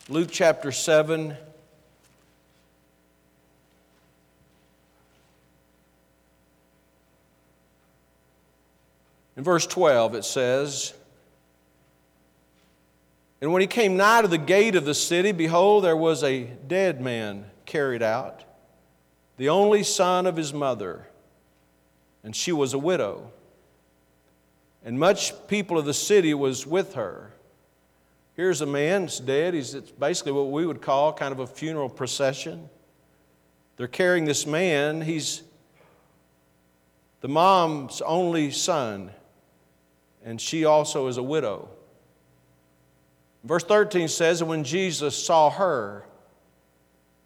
Luke 0.09 0.31
chapter 0.33 0.73
7. 0.73 1.37
In 9.37 9.45
verse 9.45 9.67
12, 9.67 10.15
it 10.15 10.25
says, 10.25 10.95
And 13.43 13.53
when 13.53 13.61
he 13.61 13.67
came 13.67 13.99
nigh 13.99 14.23
to 14.23 14.29
the 14.29 14.39
gate 14.39 14.77
of 14.77 14.87
the 14.87 14.95
city, 14.95 15.31
behold, 15.33 15.85
there 15.85 15.95
was 15.95 16.25
a 16.25 16.45
dead 16.45 17.03
man 17.03 17.51
carried 17.67 18.03
out, 18.03 18.45
the 19.37 19.51
only 19.51 19.83
son 19.83 20.27
of 20.27 20.39
his 20.39 20.55
mother, 20.55 21.07
and 22.25 22.35
she 22.35 22.51
was 22.51 22.73
a 22.73 22.79
widow. 22.79 23.31
And 24.85 24.99
much 24.99 25.33
people 25.47 25.79
of 25.79 25.85
the 25.85 25.95
city 25.95 26.35
was 26.35 26.67
with 26.67 26.95
her. 26.95 27.33
Here's 28.35 28.61
a 28.61 28.67
man 28.67 29.03
that's 29.03 29.21
dead. 29.21 29.55
He's 29.55 29.75
it's 29.75 29.91
basically 29.91 30.33
what 30.33 30.51
we 30.51 30.67
would 30.67 30.81
call 30.81 31.12
kind 31.12 31.33
of 31.33 31.39
a 31.39 31.47
funeral 31.47 31.89
procession. 31.89 32.69
They're 33.77 33.89
carrying 33.89 34.25
this 34.25 34.47
man. 34.47 35.03
He's 35.03 35.43
the 37.21 37.29
mom's 37.29 38.01
only 38.01 38.51
son 38.51 39.12
and 40.25 40.41
she 40.41 40.65
also 40.65 41.09
is 41.09 41.17
a 41.17 41.23
widow. 41.23 41.69
Verse 43.45 43.65
13 43.65 44.09
says, 44.09 44.41
And 44.41 44.49
when 44.49 44.65
Jesus 44.65 45.21
saw 45.21 45.51
her, 45.51 46.05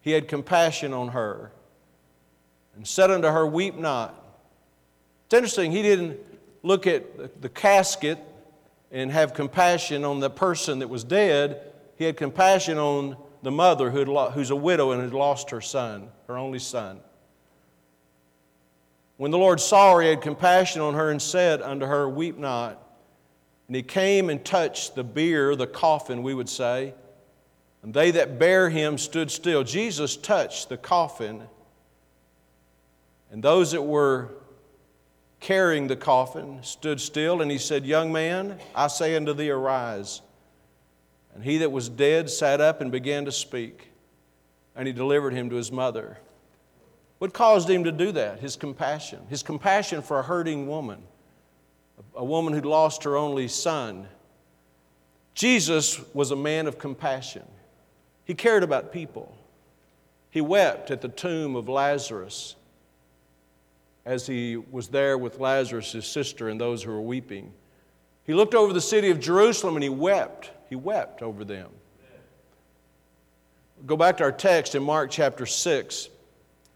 he 0.00 0.12
had 0.12 0.28
compassion 0.28 0.92
on 0.92 1.08
her 1.08 1.52
and 2.74 2.86
said 2.86 3.10
unto 3.10 3.28
her, 3.28 3.46
Weep 3.46 3.76
not. 3.76 4.14
It's 5.26 5.34
interesting, 5.34 5.72
he 5.72 5.82
didn't 5.82 6.18
look 6.66 6.88
at 6.88 7.40
the 7.40 7.48
casket 7.48 8.18
and 8.90 9.12
have 9.12 9.34
compassion 9.34 10.04
on 10.04 10.18
the 10.18 10.28
person 10.28 10.80
that 10.80 10.88
was 10.88 11.04
dead. 11.04 11.72
He 11.96 12.04
had 12.04 12.16
compassion 12.16 12.76
on 12.76 13.16
the 13.42 13.52
mother 13.52 13.90
who's 13.90 14.50
a 14.50 14.56
widow 14.56 14.90
and 14.90 15.00
had 15.00 15.14
lost 15.14 15.50
her 15.50 15.60
son, 15.60 16.08
her 16.26 16.36
only 16.36 16.58
son. 16.58 16.98
When 19.16 19.30
the 19.30 19.38
Lord 19.38 19.60
saw 19.60 19.94
her, 19.94 20.02
he 20.02 20.08
had 20.08 20.20
compassion 20.20 20.82
on 20.82 20.94
her 20.94 21.10
and 21.10 21.22
said 21.22 21.62
unto 21.62 21.86
her, 21.86 22.08
Weep 22.08 22.36
not. 22.36 22.82
And 23.68 23.76
he 23.76 23.82
came 23.82 24.28
and 24.28 24.44
touched 24.44 24.96
the 24.96 25.04
bier, 25.04 25.54
the 25.54 25.66
coffin, 25.68 26.24
we 26.24 26.34
would 26.34 26.48
say. 26.48 26.94
And 27.82 27.94
they 27.94 28.10
that 28.10 28.40
bare 28.40 28.70
him 28.70 28.98
stood 28.98 29.30
still. 29.30 29.62
Jesus 29.62 30.16
touched 30.16 30.68
the 30.68 30.76
coffin. 30.76 31.44
And 33.30 33.42
those 33.42 33.70
that 33.70 33.82
were 33.82 34.30
carrying 35.40 35.86
the 35.86 35.96
coffin 35.96 36.62
stood 36.62 37.00
still. 37.00 37.42
And 37.42 37.50
he 37.50 37.58
said, 37.58 37.84
Young 37.84 38.12
man, 38.12 38.58
I 38.74 38.86
say 38.88 39.16
unto 39.16 39.32
thee, 39.32 39.50
arise. 39.50 40.22
And 41.34 41.44
he 41.44 41.58
that 41.58 41.72
was 41.72 41.88
dead 41.88 42.30
sat 42.30 42.60
up 42.60 42.80
and 42.80 42.90
began 42.90 43.24
to 43.26 43.32
speak. 43.32 43.88
And 44.74 44.86
he 44.86 44.92
delivered 44.92 45.32
him 45.32 45.50
to 45.50 45.56
his 45.56 45.70
mother. 45.70 46.18
What 47.18 47.32
caused 47.32 47.68
him 47.68 47.84
to 47.84 47.92
do 47.92 48.12
that? 48.12 48.40
His 48.40 48.56
compassion. 48.56 49.20
His 49.28 49.42
compassion 49.42 50.02
for 50.02 50.18
a 50.18 50.22
hurting 50.22 50.66
woman 50.66 51.02
a 52.14 52.24
woman 52.24 52.52
who'd 52.52 52.66
lost 52.66 53.04
her 53.04 53.16
only 53.16 53.48
son. 53.48 54.08
Jesus 55.34 56.00
was 56.14 56.30
a 56.30 56.36
man 56.36 56.66
of 56.66 56.78
compassion. 56.78 57.44
He 58.24 58.34
cared 58.34 58.62
about 58.62 58.92
people. 58.92 59.36
He 60.30 60.40
wept 60.40 60.90
at 60.90 61.00
the 61.00 61.08
tomb 61.08 61.56
of 61.56 61.68
Lazarus 61.68 62.56
as 64.06 64.24
he 64.24 64.56
was 64.56 64.86
there 64.88 65.18
with 65.18 65.40
Lazarus, 65.40 65.92
his 65.92 66.06
sister, 66.06 66.48
and 66.48 66.60
those 66.60 66.82
who 66.82 66.92
were 66.92 67.00
weeping. 67.00 67.52
He 68.24 68.34
looked 68.34 68.54
over 68.54 68.72
the 68.72 68.80
city 68.80 69.10
of 69.10 69.18
Jerusalem 69.18 69.74
and 69.74 69.82
he 69.82 69.88
wept. 69.88 70.52
He 70.70 70.76
wept 70.76 71.22
over 71.22 71.44
them. 71.44 71.68
Go 73.84 73.96
back 73.96 74.16
to 74.18 74.24
our 74.24 74.32
text 74.32 74.74
in 74.76 74.82
Mark 74.82 75.10
chapter 75.10 75.44
6 75.44 76.08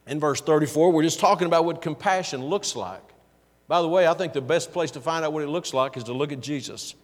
in 0.09 0.21
verse 0.21 0.41
34. 0.41 0.93
We're 0.93 1.03
just 1.05 1.21
talking 1.21 1.47
about 1.47 1.65
what 1.65 1.81
compassion 1.81 2.45
looks 2.45 2.75
like. 2.75 3.03
By 3.69 3.81
the 3.81 3.89
way, 3.89 4.09
I 4.09 4.15
think 4.15 4.33
the 4.33 4.41
best 4.41 4.73
place 4.73 4.91
to 4.93 5.01
find 5.01 5.25
out 5.25 5.33
what 5.33 5.45
it 5.45 5.49
looks 5.49 5.73
like 5.73 5.97
is 5.97 6.05
to 6.05 6.13
look 6.13 6.33
at 6.33 6.41
Jesus. 6.41 6.97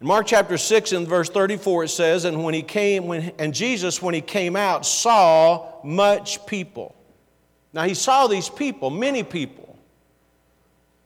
In 0.00 0.06
Mark 0.06 0.26
chapter 0.28 0.56
6 0.56 0.92
and 0.92 1.08
verse 1.08 1.28
34 1.28 1.84
it 1.84 1.88
says, 1.88 2.24
And 2.24 2.44
when 2.44 2.54
he 2.54 2.62
came, 2.62 3.08
when, 3.08 3.32
and 3.38 3.52
Jesus, 3.52 4.00
when 4.00 4.14
he 4.14 4.20
came 4.20 4.54
out, 4.54 4.86
saw 4.86 5.72
much 5.82 6.46
people. 6.46 6.94
Now 7.72 7.84
he 7.84 7.94
saw 7.94 8.26
these 8.26 8.48
people, 8.48 8.90
many 8.90 9.22
people. 9.22 9.78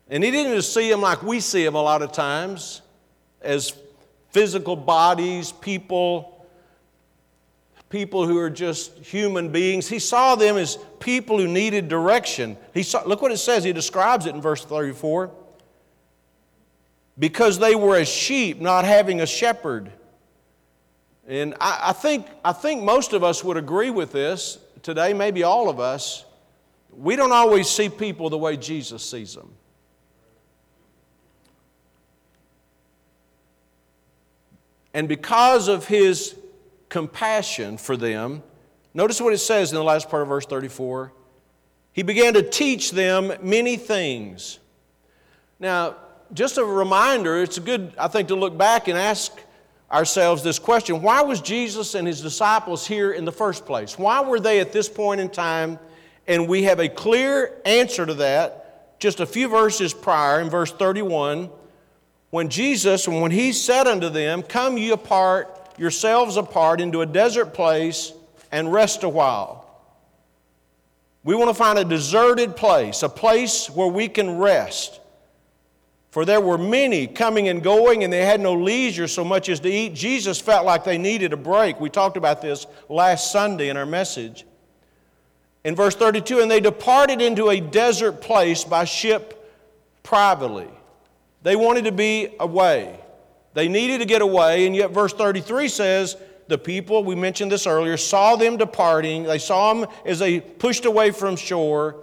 And 0.09 0.23
he 0.23 0.31
didn't 0.31 0.55
just 0.55 0.73
see 0.73 0.91
them 0.91 1.01
like 1.01 1.23
we 1.23 1.41
see 1.41 1.65
them 1.65 1.75
a 1.75 1.83
lot 1.83 2.03
of 2.03 2.13
times, 2.13 2.83
as 3.41 3.73
physical 4.31 4.77
bodies, 4.77 5.51
people, 5.51 6.47
people 7.89 8.27
who 8.27 8.39
are 8.39 8.51
just 8.51 8.99
human 8.99 9.51
beings. 9.51 9.89
He 9.89 9.99
saw 9.99 10.35
them 10.35 10.57
as 10.57 10.79
people 11.01 11.39
who 11.39 11.49
needed 11.49 11.89
direction. 11.89 12.57
He 12.75 12.83
saw, 12.83 13.03
look 13.07 13.23
what 13.23 13.33
it 13.33 13.39
says. 13.39 13.65
He 13.65 13.73
describes 13.73 14.27
it 14.27 14.35
in 14.35 14.41
verse 14.41 14.65
34. 14.65 15.31
Because 17.19 17.59
they 17.59 17.75
were 17.75 17.97
as 17.97 18.09
sheep, 18.09 18.61
not 18.61 18.85
having 18.85 19.23
a 19.23 19.27
shepherd. 19.27 19.91
And 21.27 21.55
I, 21.61 21.85
I, 21.87 21.93
think, 21.95 22.27
I 22.45 22.53
think 22.53 22.83
most 22.83 23.15
of 23.15 23.25
us 23.25 23.43
would 23.43 23.57
agree 23.57 23.91
with 23.91 24.13
this 24.13 24.59
today, 24.83 25.15
maybe 25.15 25.43
all 25.43 25.69
of 25.71 25.81
us. 25.81 26.26
We 26.99 27.17
don't 27.17 27.33
always 27.33 27.69
see 27.69 27.89
people 27.89 28.31
the 28.31 28.39
way 28.39 28.57
Jesus 28.57 29.03
sees 29.05 29.35
them. 29.35 29.53
And 34.95 35.09
because 35.09 35.69
of 35.69 35.87
his 35.87 36.35
compassion 36.89 37.77
for 37.77 37.97
them. 37.97 38.43
Notice 38.95 39.21
what 39.21 39.33
it 39.33 39.39
says 39.39 39.71
in 39.71 39.77
the 39.77 39.85
last 39.85 40.09
part 40.09 40.23
of 40.23 40.29
verse 40.29 40.47
34. 40.47 41.13
He 41.93 42.03
began 42.03 42.35
to 42.35 42.43
teach 42.43 42.91
them 42.91 43.33
many 43.43 43.77
things. 43.77 44.59
Now, 45.59 45.97
just 46.33 46.59
a 46.59 46.65
reminder, 46.65 47.43
it's 47.43 47.59
good, 47.59 47.95
I 47.99 48.09
think, 48.09 48.29
to 48.29 48.35
look 48.35 48.57
back 48.57 48.89
and 48.89 48.99
ask 48.99 49.33
ourselves 49.91 50.43
this 50.43 50.59
question 50.59 51.01
Why 51.03 51.23
was 51.23 51.41
Jesus 51.41 51.95
and 51.95 52.07
his 52.07 52.21
disciples 52.21 52.87
here 52.87 53.13
in 53.13 53.25
the 53.25 53.33
first 53.33 53.65
place? 53.65 53.99
Why 53.99 54.21
were 54.21 54.41
they 54.41 54.61
at 54.61 54.73
this 54.73 54.89
point 54.89 55.21
in 55.21 55.29
time? 55.29 55.79
And 56.29 56.49
we 56.49 56.65
have 56.65 56.81
a 56.81 56.89
clear 56.89 57.61
answer 57.65 58.05
to 58.05 58.15
that 58.15 58.99
just 58.99 59.21
a 59.21 59.27
few 59.27 59.49
verses 59.49 59.93
prior 59.93 60.41
in 60.41 60.51
verse 60.51 60.73
31 60.73 61.51
when 62.31 62.49
Jesus, 62.49 63.07
when 63.07 63.31
he 63.31 63.53
said 63.53 63.87
unto 63.87 64.09
them, 64.09 64.43
Come 64.43 64.79
ye 64.79 64.91
apart 64.91 65.53
yourselves 65.79 66.37
apart 66.37 66.81
into 66.81 67.03
a 67.03 67.07
desert 67.07 67.55
place 67.55 68.13
and 68.51 68.73
rest 68.73 69.03
a 69.03 69.09
while. 69.09 69.63
We 71.23 71.35
want 71.35 71.51
to 71.51 71.55
find 71.55 71.79
a 71.79 71.85
deserted 71.85 72.57
place, 72.57 73.03
a 73.03 73.09
place 73.09 73.69
where 73.69 73.89
we 73.89 74.09
can 74.09 74.39
rest. 74.39 75.01
For 76.11 76.25
there 76.25 76.41
were 76.41 76.57
many 76.57 77.07
coming 77.07 77.49
and 77.49 77.63
going, 77.63 78.03
and 78.03 78.13
they 78.13 78.25
had 78.25 78.41
no 78.41 78.55
leisure 78.55 79.09
so 79.09 79.23
much 79.23 79.51
as 79.51 79.61
to 79.61 79.69
eat. 79.69 79.93
Jesus 79.93 80.41
felt 80.41 80.65
like 80.65 80.85
they 80.85 80.97
needed 80.97 81.35
a 81.35 81.37
break. 81.37 81.79
We 81.79 81.91
talked 81.91 82.17
about 82.17 82.41
this 82.41 82.67
last 82.89 83.33
Sunday 83.33 83.69
in 83.69 83.77
our 83.77 83.85
message. 83.85 84.46
In 85.67 85.75
verse 85.75 85.97
32, 85.97 86.39
and 86.39 86.49
they 86.49 86.61
departed 86.61 87.21
into 87.21 87.51
a 87.51 87.59
desert 87.59 88.21
place 88.21 88.63
by 88.63 88.85
ship 88.85 89.53
privately. 90.05 90.69
They 91.43 91.57
wanted 91.57 91.87
to 91.87 91.93
be 91.93 92.29
away. 92.39 93.01
They 93.53 93.67
needed 93.67 93.99
to 93.99 94.05
get 94.05 94.23
away, 94.23 94.69
and 94.69 94.77
yet 94.77 94.93
verse 94.93 95.13
33 95.13 95.67
says, 95.67 96.17
the 96.47 96.57
people, 96.57 97.03
we 97.03 97.17
mentioned 97.17 97.51
this 97.51 97.67
earlier, 97.67 97.97
saw 97.97 98.37
them 98.37 98.59
departing. 98.59 99.25
They 99.25 99.41
saw 99.41 99.75
them 99.75 99.91
as 100.05 100.21
they 100.21 100.39
pushed 100.39 100.85
away 100.85 101.11
from 101.11 101.35
shore, 101.35 101.97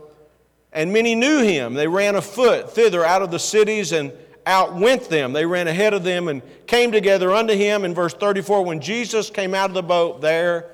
and 0.73 0.91
many 0.91 1.15
knew 1.15 1.41
him. 1.41 1.73
They 1.73 1.87
ran 1.87 2.15
afoot 2.15 2.69
thither 2.71 3.05
out 3.05 3.21
of 3.21 3.31
the 3.31 3.39
cities 3.39 3.93
and 3.93 4.11
outwent 4.45 5.07
them. 5.07 5.31
They 5.31 5.45
ran 5.45 5.69
ahead 5.69 5.93
of 5.93 6.03
them 6.03 6.27
and 6.27 6.41
came 6.67 6.91
together 6.91 7.31
unto 7.31 7.53
him. 7.53 7.85
In 7.85 7.93
verse 7.93 8.13
34, 8.13 8.65
when 8.65 8.81
Jesus 8.81 9.29
came 9.29 9.55
out 9.55 9.69
of 9.69 9.73
the 9.73 9.81
boat, 9.81 10.19
there 10.19 10.69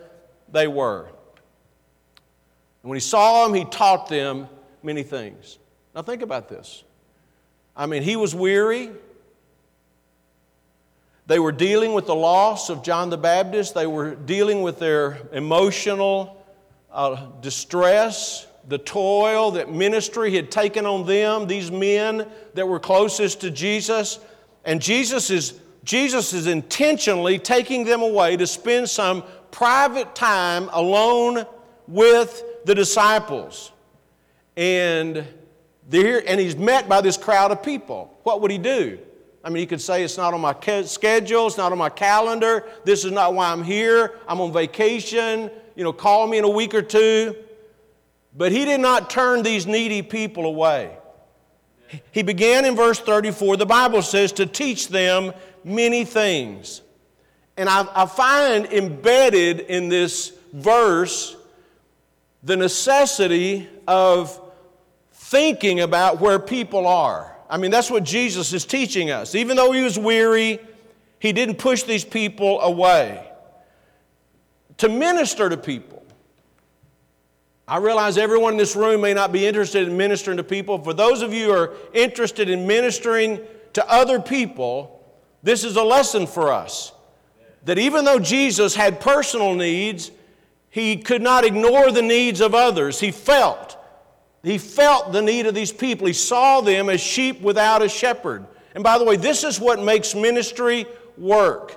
they 0.51 0.67
were. 0.67 1.07
When 2.89 2.95
he 2.95 3.01
saw 3.01 3.45
them, 3.45 3.53
he 3.53 3.65
taught 3.65 4.09
them 4.09 4.49
many 4.81 5.03
things. 5.03 5.59
Now 5.93 6.01
think 6.01 6.23
about 6.23 6.49
this. 6.49 6.83
I 7.77 7.85
mean, 7.85 8.01
he 8.01 8.15
was 8.15 8.33
weary. 8.33 8.89
They 11.27 11.37
were 11.37 11.51
dealing 11.51 11.93
with 11.93 12.07
the 12.07 12.15
loss 12.15 12.71
of 12.71 12.81
John 12.81 13.11
the 13.11 13.17
Baptist, 13.17 13.75
they 13.75 13.85
were 13.85 14.15
dealing 14.15 14.63
with 14.63 14.79
their 14.79 15.19
emotional 15.31 16.43
uh, 16.91 17.27
distress, 17.41 18.47
the 18.67 18.79
toil 18.79 19.51
that 19.51 19.71
ministry 19.71 20.33
had 20.33 20.49
taken 20.49 20.87
on 20.87 21.05
them, 21.05 21.45
these 21.45 21.69
men 21.69 22.27
that 22.55 22.67
were 22.67 22.79
closest 22.79 23.41
to 23.41 23.51
Jesus. 23.51 24.17
And 24.65 24.81
Jesus 24.81 25.29
is, 25.29 25.59
Jesus 25.83 26.33
is 26.33 26.47
intentionally 26.47 27.37
taking 27.37 27.83
them 27.83 28.01
away 28.01 28.35
to 28.37 28.47
spend 28.47 28.89
some 28.89 29.23
private 29.51 30.15
time 30.15 30.69
alone 30.73 31.45
with 31.87 32.43
the 32.65 32.75
disciples. 32.75 33.71
And, 34.57 35.25
there, 35.87 36.23
and 36.27 36.39
he's 36.39 36.55
met 36.55 36.89
by 36.89 37.01
this 37.01 37.17
crowd 37.17 37.51
of 37.51 37.63
people. 37.63 38.17
What 38.23 38.41
would 38.41 38.51
he 38.51 38.57
do? 38.57 38.99
I 39.43 39.49
mean, 39.49 39.61
he 39.61 39.65
could 39.65 39.81
say, 39.81 40.03
It's 40.03 40.17
not 40.17 40.33
on 40.33 40.41
my 40.41 40.55
schedule, 40.83 41.47
it's 41.47 41.57
not 41.57 41.71
on 41.71 41.77
my 41.77 41.89
calendar, 41.89 42.67
this 42.83 43.05
is 43.05 43.11
not 43.11 43.33
why 43.33 43.51
I'm 43.51 43.63
here, 43.63 44.19
I'm 44.27 44.41
on 44.41 44.51
vacation, 44.51 45.49
you 45.75 45.83
know, 45.83 45.93
call 45.93 46.27
me 46.27 46.37
in 46.37 46.43
a 46.43 46.49
week 46.49 46.73
or 46.73 46.81
two. 46.81 47.35
But 48.35 48.51
he 48.51 48.65
did 48.65 48.79
not 48.79 49.09
turn 49.09 49.43
these 49.43 49.65
needy 49.65 50.01
people 50.01 50.45
away. 50.45 50.95
He 52.11 52.21
began 52.21 52.65
in 52.65 52.75
verse 52.75 52.99
34, 52.99 53.57
the 53.57 53.65
Bible 53.65 54.01
says, 54.01 54.31
to 54.33 54.45
teach 54.45 54.89
them 54.89 55.33
many 55.63 56.05
things. 56.05 56.81
And 57.57 57.67
I, 57.67 57.87
I 57.95 58.05
find 58.05 58.67
embedded 58.67 59.61
in 59.61 59.89
this 59.89 60.33
verse 60.53 61.35
the 62.43 62.55
necessity 62.55 63.67
of 63.87 64.39
thinking 65.11 65.81
about 65.81 66.19
where 66.19 66.39
people 66.39 66.87
are. 66.87 67.35
I 67.49 67.57
mean, 67.57 67.71
that's 67.71 67.89
what 67.89 68.03
Jesus 68.03 68.53
is 68.53 68.65
teaching 68.65 69.11
us. 69.11 69.35
Even 69.35 69.57
though 69.57 69.71
he 69.71 69.81
was 69.81 69.97
weary, 69.97 70.59
he 71.19 71.33
didn't 71.33 71.55
push 71.57 71.83
these 71.83 72.05
people 72.05 72.61
away. 72.61 73.25
To 74.77 74.89
minister 74.89 75.49
to 75.49 75.57
people. 75.57 76.05
I 77.67 77.77
realize 77.77 78.17
everyone 78.17 78.53
in 78.53 78.57
this 78.57 78.75
room 78.75 79.01
may 79.01 79.13
not 79.13 79.31
be 79.31 79.45
interested 79.45 79.87
in 79.87 79.97
ministering 79.97 80.37
to 80.37 80.43
people. 80.43 80.83
For 80.83 80.93
those 80.93 81.21
of 81.21 81.33
you 81.33 81.45
who 81.45 81.51
are 81.51 81.73
interested 81.93 82.49
in 82.49 82.65
ministering 82.65 83.39
to 83.73 83.87
other 83.87 84.19
people, 84.19 85.05
this 85.43 85.63
is 85.63 85.75
a 85.75 85.83
lesson 85.83 86.25
for 86.25 86.51
us. 86.51 86.93
That 87.65 87.77
even 87.77 88.05
though 88.05 88.19
Jesus 88.19 88.73
had 88.73 89.01
personal 89.01 89.53
needs, 89.53 90.09
he 90.69 90.97
could 90.97 91.21
not 91.21 91.45
ignore 91.45 91.91
the 91.91 92.01
needs 92.01 92.41
of 92.41 92.53
others. 92.53 92.99
He 92.99 93.11
felt 93.11 93.79
he 94.43 94.57
felt 94.57 95.11
the 95.11 95.21
need 95.21 95.45
of 95.47 95.55
these 95.55 95.71
people. 95.71 96.07
He 96.07 96.13
saw 96.13 96.61
them 96.61 96.89
as 96.89 97.01
sheep 97.01 97.41
without 97.41 97.81
a 97.81 97.89
shepherd. 97.89 98.45
And 98.73 98.83
by 98.83 98.97
the 98.97 99.03
way, 99.03 99.17
this 99.17 99.43
is 99.43 99.59
what 99.59 99.81
makes 99.81 100.15
ministry 100.15 100.85
work. 101.17 101.75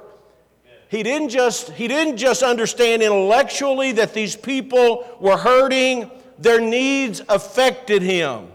He 0.89 1.03
didn't 1.03 1.31
just, 1.31 1.71
he 1.71 1.89
didn't 1.89 2.19
just 2.19 2.43
understand 2.43 3.03
intellectually 3.03 3.93
that 3.93 4.15
these 4.15 4.37
people 4.37 5.07
were 5.21 5.39
hurting, 5.39 6.11
their 6.39 6.61
needs 6.61 7.23
affected 7.29 8.03
him. 8.03 8.49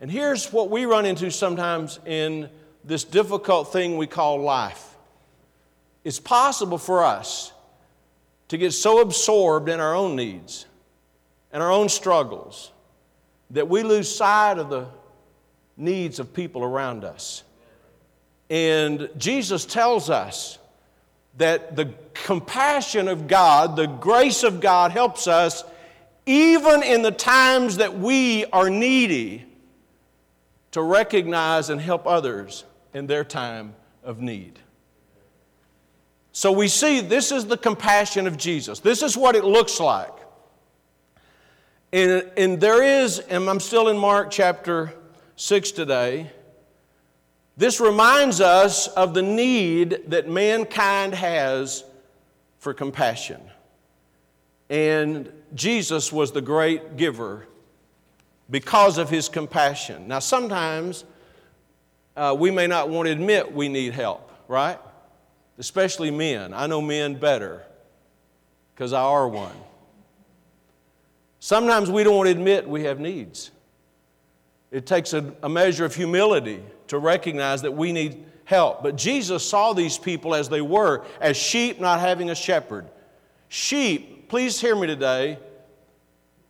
And 0.00 0.10
here's 0.10 0.52
what 0.52 0.70
we 0.70 0.86
run 0.86 1.04
into 1.04 1.30
sometimes 1.30 2.00
in 2.06 2.48
this 2.84 3.04
difficult 3.04 3.72
thing 3.72 3.96
we 3.96 4.06
call 4.06 4.40
life. 4.40 4.96
It's 6.04 6.18
possible 6.18 6.78
for 6.78 7.04
us 7.04 7.52
to 8.48 8.58
get 8.58 8.72
so 8.72 9.00
absorbed 9.00 9.68
in 9.68 9.80
our 9.80 9.94
own 9.94 10.16
needs 10.16 10.66
and 11.52 11.62
our 11.62 11.70
own 11.70 11.88
struggles 11.88 12.72
that 13.50 13.68
we 13.68 13.82
lose 13.82 14.14
sight 14.14 14.58
of 14.58 14.68
the 14.68 14.86
needs 15.76 16.18
of 16.18 16.34
people 16.34 16.62
around 16.62 17.04
us. 17.04 17.44
And 18.50 19.08
Jesus 19.16 19.64
tells 19.64 20.10
us 20.10 20.58
that 21.36 21.76
the 21.76 21.94
compassion 22.14 23.08
of 23.08 23.28
God, 23.28 23.76
the 23.76 23.86
grace 23.86 24.42
of 24.42 24.60
God 24.60 24.90
helps 24.90 25.26
us 25.26 25.64
even 26.26 26.82
in 26.82 27.02
the 27.02 27.10
times 27.10 27.78
that 27.78 27.98
we 27.98 28.44
are 28.46 28.68
needy 28.68 29.46
to 30.72 30.82
recognize 30.82 31.70
and 31.70 31.80
help 31.80 32.06
others 32.06 32.64
in 32.92 33.06
their 33.06 33.24
time 33.24 33.74
of 34.02 34.20
need. 34.20 34.58
So 36.38 36.52
we 36.52 36.68
see 36.68 37.00
this 37.00 37.32
is 37.32 37.46
the 37.46 37.56
compassion 37.56 38.28
of 38.28 38.36
Jesus. 38.36 38.78
This 38.78 39.02
is 39.02 39.16
what 39.16 39.34
it 39.34 39.42
looks 39.42 39.80
like. 39.80 40.12
And, 41.92 42.30
and 42.36 42.60
there 42.60 42.80
is, 42.80 43.18
and 43.18 43.50
I'm 43.50 43.58
still 43.58 43.88
in 43.88 43.98
Mark 43.98 44.30
chapter 44.30 44.94
6 45.34 45.72
today. 45.72 46.30
This 47.56 47.80
reminds 47.80 48.40
us 48.40 48.86
of 48.86 49.14
the 49.14 49.22
need 49.22 50.02
that 50.06 50.28
mankind 50.28 51.12
has 51.12 51.82
for 52.60 52.72
compassion. 52.72 53.40
And 54.70 55.32
Jesus 55.56 56.12
was 56.12 56.30
the 56.30 56.40
great 56.40 56.96
giver 56.96 57.48
because 58.48 58.96
of 58.96 59.10
his 59.10 59.28
compassion. 59.28 60.06
Now, 60.06 60.20
sometimes 60.20 61.04
uh, 62.16 62.36
we 62.38 62.52
may 62.52 62.68
not 62.68 62.90
want 62.90 63.06
to 63.06 63.12
admit 63.12 63.52
we 63.52 63.68
need 63.68 63.92
help, 63.92 64.30
right? 64.46 64.78
Especially 65.58 66.10
men. 66.10 66.54
I 66.54 66.66
know 66.66 66.80
men 66.80 67.14
better 67.14 67.62
because 68.74 68.92
I 68.92 69.02
are 69.02 69.28
one. 69.28 69.54
Sometimes 71.40 71.90
we 71.90 72.04
don't 72.04 72.16
want 72.16 72.28
to 72.28 72.32
admit 72.32 72.68
we 72.68 72.84
have 72.84 73.00
needs. 73.00 73.50
It 74.70 74.86
takes 74.86 75.12
a, 75.12 75.32
a, 75.42 75.48
measure 75.48 75.84
of 75.84 75.94
humility 75.94 76.62
to 76.88 76.98
recognize 76.98 77.62
that 77.62 77.72
we 77.72 77.90
need 77.92 78.24
help. 78.44 78.82
But 78.82 78.96
Jesus 78.96 79.48
saw 79.48 79.72
these 79.72 79.96
people 79.96 80.34
as 80.34 80.48
they 80.48 80.60
were, 80.60 81.04
as 81.20 81.36
sheep 81.36 81.80
not 81.80 82.00
having 82.00 82.30
a 82.30 82.34
shepherd. 82.34 82.86
Sheep, 83.48 84.28
please 84.28 84.60
hear 84.60 84.76
me 84.76 84.86
today. 84.86 85.38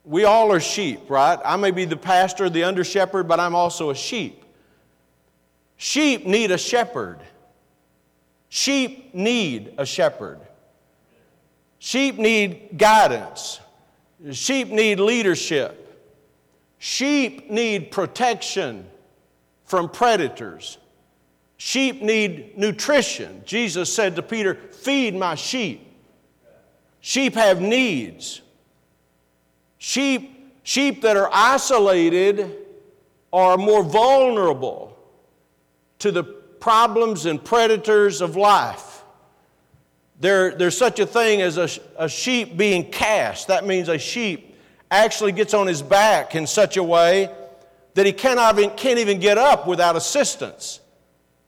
We 0.05 0.25
all 0.25 0.51
are 0.53 0.61
sheep, 0.61 1.09
right? 1.09 1.39
I 1.45 1.57
may 1.57 1.71
be 1.71 1.85
the 1.85 1.97
pastor, 1.97 2.49
the 2.51 2.65
under 2.65 2.83
shepherd, 2.83 3.29
but 3.29 3.39
I'm 3.41 3.55
also 3.55 3.91
a 3.91 3.95
sheep. 3.95 4.45
Sheep 5.77 6.27
need 6.27 6.51
a 6.51 6.59
shepherd. 6.59 7.21
Sheep 8.49 9.15
need 9.15 9.75
a 9.79 9.85
shepherd. 9.85 10.41
Sheep 11.79 12.19
need 12.19 12.71
guidance. 12.77 13.61
Sheep 14.33 14.69
need 14.69 14.99
leadership. 15.01 15.85
Sheep 16.79 17.51
need 17.51 17.91
protection 17.91 18.87
from 19.65 19.89
predators. 19.89 20.79
Sheep 21.57 22.01
need 22.03 22.57
nutrition. 22.57 23.43
Jesus 23.45 23.93
said 23.93 24.17
to 24.17 24.23
Peter, 24.23 24.55
Feed 24.55 25.15
my 25.15 25.35
sheep. 25.35 25.85
Sheep 27.01 27.35
have 27.35 27.61
needs. 27.61 28.41
Sheep, 29.79 30.53
sheep 30.63 31.03
that 31.03 31.17
are 31.17 31.31
isolated 31.33 32.57
are 33.33 33.57
more 33.57 33.83
vulnerable 33.83 34.97
to 35.99 36.11
the 36.11 36.38
problems 36.61 37.27
and 37.27 37.43
predators 37.43 38.21
of 38.21 38.37
life. 38.37 39.03
There, 40.21 40.55
there's 40.55 40.77
such 40.77 40.99
a 40.99 41.07
thing 41.07 41.43
as 41.43 41.59
a, 41.59 41.69
a 41.97 42.09
sheep 42.09 42.57
being 42.57 42.91
cast. 42.91 43.49
That 43.49 43.67
means 43.67 43.89
a 43.89 43.99
sheep 43.99 44.57
actually 44.91 45.33
gets 45.33 45.55
on 45.55 45.67
his 45.67 45.83
back 45.83 46.35
in 46.35 46.47
such 46.47 46.77
a 46.77 46.83
way 46.83 47.31
that 47.95 48.07
he 48.07 48.13
cannot 48.13 48.59
even, 48.59 48.71
can't 48.77 48.99
even 48.99 49.21
get 49.21 49.39
up 49.39 49.67
without 49.67 49.97
assistance. 49.97 50.81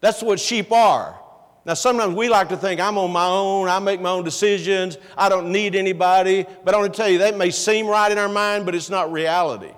That's 0.01 0.23
what 0.23 0.38
sheep 0.40 0.73
are. 0.73 1.20
Now, 1.64 1.75
sometimes 1.75 2.14
we 2.14 2.29
like 2.29 2.49
to 2.49 2.57
think 2.57 2.81
I'm 2.81 2.96
on 2.96 3.11
my 3.11 3.27
own, 3.27 3.68
I 3.68 3.79
make 3.81 4.01
my 4.01 4.11
own 4.11 4.25
decisions, 4.25 4.96
I 5.16 5.29
don't 5.29 5.53
need 5.53 5.75
anybody. 5.75 6.46
But 6.64 6.75
I 6.75 6.79
want 6.79 6.92
to 6.92 6.96
tell 6.96 7.09
you, 7.09 7.18
that 7.18 7.37
may 7.37 7.51
seem 7.51 7.87
right 7.87 8.11
in 8.11 8.18
our 8.18 8.29
mind, 8.29 8.64
but 8.64 8.75
it's 8.75 8.88
not 8.88 9.12
reality. 9.12 9.73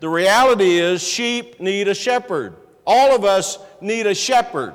The 0.00 0.08
reality 0.08 0.78
is, 0.78 1.02
sheep 1.02 1.60
need 1.60 1.88
a 1.88 1.94
shepherd. 1.94 2.56
All 2.86 3.14
of 3.14 3.24
us 3.24 3.58
need 3.80 4.06
a 4.06 4.14
shepherd. 4.14 4.74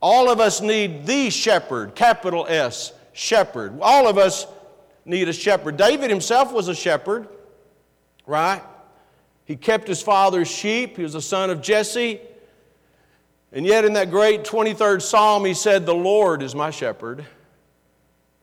All 0.00 0.30
of 0.30 0.40
us 0.40 0.60
need 0.60 1.06
the 1.06 1.30
shepherd, 1.30 1.94
capital 1.94 2.46
S, 2.48 2.92
shepherd. 3.12 3.78
All 3.80 4.06
of 4.08 4.16
us 4.16 4.46
need 5.04 5.28
a 5.28 5.32
shepherd. 5.32 5.76
David 5.76 6.10
himself 6.10 6.52
was 6.52 6.68
a 6.68 6.74
shepherd, 6.74 7.28
right? 8.26 8.62
He 9.44 9.56
kept 9.56 9.88
his 9.88 10.02
father's 10.02 10.48
sheep. 10.48 10.96
He 10.96 11.02
was 11.02 11.14
a 11.14 11.22
son 11.22 11.50
of 11.50 11.62
Jesse. 11.62 12.20
And 13.50 13.64
yet, 13.64 13.84
in 13.84 13.94
that 13.94 14.10
great 14.10 14.44
23rd 14.44 15.00
Psalm, 15.00 15.44
he 15.44 15.54
said, 15.54 15.86
The 15.86 15.94
Lord 15.94 16.42
is 16.42 16.54
my 16.54 16.70
shepherd. 16.70 17.24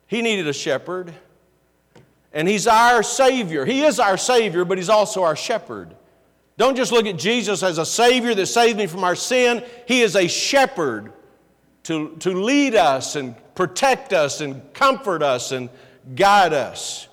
He 0.07 0.21
needed 0.21 0.47
a 0.47 0.53
shepherd. 0.53 1.13
And 2.33 2.47
he's 2.47 2.67
our 2.67 3.03
Savior. 3.03 3.65
He 3.65 3.83
is 3.83 3.99
our 3.99 4.17
Savior, 4.17 4.65
but 4.65 4.77
he's 4.77 4.89
also 4.89 5.23
our 5.23 5.35
shepherd. 5.35 5.95
Don't 6.57 6.75
just 6.75 6.91
look 6.91 7.05
at 7.05 7.17
Jesus 7.17 7.63
as 7.63 7.77
a 7.77 7.85
Savior 7.85 8.33
that 8.33 8.45
saved 8.45 8.77
me 8.77 8.87
from 8.87 9.03
our 9.03 9.15
sin. 9.15 9.63
He 9.87 10.01
is 10.01 10.15
a 10.15 10.27
shepherd 10.27 11.11
to, 11.83 12.15
to 12.19 12.31
lead 12.31 12.75
us 12.75 13.15
and 13.15 13.35
protect 13.55 14.13
us 14.13 14.41
and 14.41 14.73
comfort 14.73 15.21
us 15.21 15.51
and 15.51 15.69
guide 16.15 16.53
us. 16.53 17.07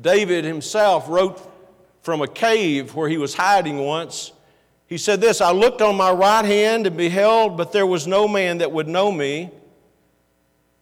David 0.00 0.44
himself 0.44 1.08
wrote 1.08 1.40
from 2.02 2.22
a 2.22 2.28
cave 2.28 2.94
where 2.94 3.08
he 3.08 3.18
was 3.18 3.34
hiding 3.34 3.78
once. 3.78 4.32
He 4.86 4.98
said 4.98 5.20
this 5.20 5.40
I 5.40 5.52
looked 5.52 5.82
on 5.82 5.96
my 5.96 6.10
right 6.10 6.44
hand 6.44 6.86
and 6.86 6.96
beheld, 6.96 7.56
but 7.56 7.72
there 7.72 7.86
was 7.86 8.06
no 8.06 8.28
man 8.28 8.58
that 8.58 8.70
would 8.70 8.88
know 8.88 9.10
me. 9.10 9.50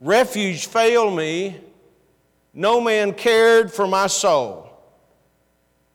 Refuge 0.00 0.66
failed 0.66 1.16
me. 1.16 1.58
No 2.54 2.80
man 2.80 3.12
cared 3.12 3.72
for 3.72 3.86
my 3.86 4.06
soul. 4.06 4.67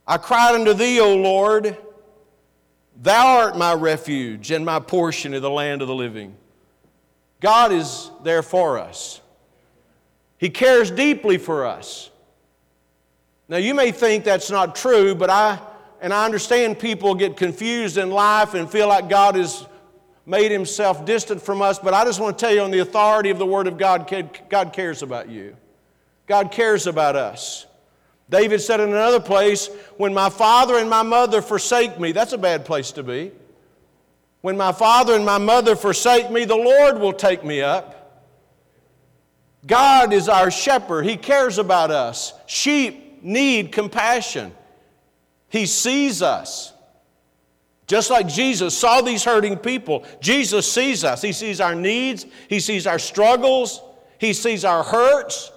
I 0.07 0.17
cried 0.17 0.55
unto 0.55 0.73
thee, 0.73 0.99
O 0.99 1.15
Lord. 1.15 1.77
Thou 3.01 3.37
art 3.37 3.57
my 3.57 3.73
refuge 3.73 4.51
and 4.51 4.65
my 4.65 4.79
portion 4.79 5.33
in 5.33 5.41
the 5.41 5.49
land 5.49 5.81
of 5.81 5.87
the 5.87 5.95
living. 5.95 6.35
God 7.39 7.71
is 7.71 8.09
there 8.23 8.43
for 8.43 8.77
us. 8.77 9.19
He 10.37 10.49
cares 10.49 10.91
deeply 10.91 11.37
for 11.37 11.65
us. 11.65 12.09
Now, 13.47 13.57
you 13.57 13.73
may 13.73 13.91
think 13.91 14.23
that's 14.23 14.49
not 14.49 14.75
true, 14.75 15.15
but 15.15 15.29
I, 15.29 15.59
and 16.01 16.13
I 16.13 16.25
understand 16.25 16.79
people 16.79 17.15
get 17.15 17.35
confused 17.35 17.97
in 17.97 18.11
life 18.11 18.53
and 18.53 18.69
feel 18.69 18.87
like 18.87 19.09
God 19.09 19.35
has 19.35 19.65
made 20.25 20.51
himself 20.51 21.05
distant 21.05 21.41
from 21.41 21.61
us, 21.61 21.79
but 21.79 21.93
I 21.93 22.05
just 22.05 22.19
want 22.19 22.37
to 22.37 22.45
tell 22.45 22.53
you 22.53 22.61
on 22.61 22.71
the 22.71 22.79
authority 22.79 23.29
of 23.29 23.37
the 23.37 23.45
Word 23.45 23.67
of 23.67 23.77
God, 23.77 24.09
God 24.49 24.73
cares 24.73 25.01
about 25.01 25.29
you. 25.29 25.57
God 26.27 26.51
cares 26.51 26.87
about 26.87 27.15
us. 27.15 27.65
David 28.29 28.61
said 28.61 28.79
in 28.79 28.89
another 28.89 29.19
place, 29.19 29.69
When 29.97 30.13
my 30.13 30.29
father 30.29 30.77
and 30.77 30.89
my 30.89 31.03
mother 31.03 31.41
forsake 31.41 31.99
me, 31.99 32.11
that's 32.11 32.33
a 32.33 32.37
bad 32.37 32.65
place 32.65 32.91
to 32.93 33.03
be. 33.03 33.31
When 34.41 34.57
my 34.57 34.73
father 34.73 35.15
and 35.15 35.25
my 35.25 35.37
mother 35.37 35.75
forsake 35.75 36.29
me, 36.29 36.43
the 36.43 36.55
Lord 36.55 36.99
will 36.99 37.13
take 37.13 37.45
me 37.45 37.61
up. 37.61 38.03
God 39.65 40.11
is 40.11 40.27
our 40.27 40.51
shepherd, 40.51 41.05
He 41.05 41.15
cares 41.15 41.57
about 41.57 41.91
us. 41.91 42.33
Sheep 42.45 43.23
need 43.23 43.71
compassion, 43.71 44.53
He 45.47 45.65
sees 45.65 46.21
us. 46.21 46.73
Just 47.87 48.09
like 48.09 48.27
Jesus 48.27 48.77
saw 48.77 49.01
these 49.01 49.23
hurting 49.23 49.57
people, 49.57 50.05
Jesus 50.19 50.69
sees 50.69 51.03
us. 51.03 51.21
He 51.21 51.31
sees 51.31 51.61
our 51.61 51.75
needs, 51.75 52.25
He 52.49 52.59
sees 52.59 52.85
our 52.85 52.99
struggles, 52.99 53.81
He 54.17 54.33
sees 54.33 54.65
our 54.65 54.83
hurts, 54.83 55.52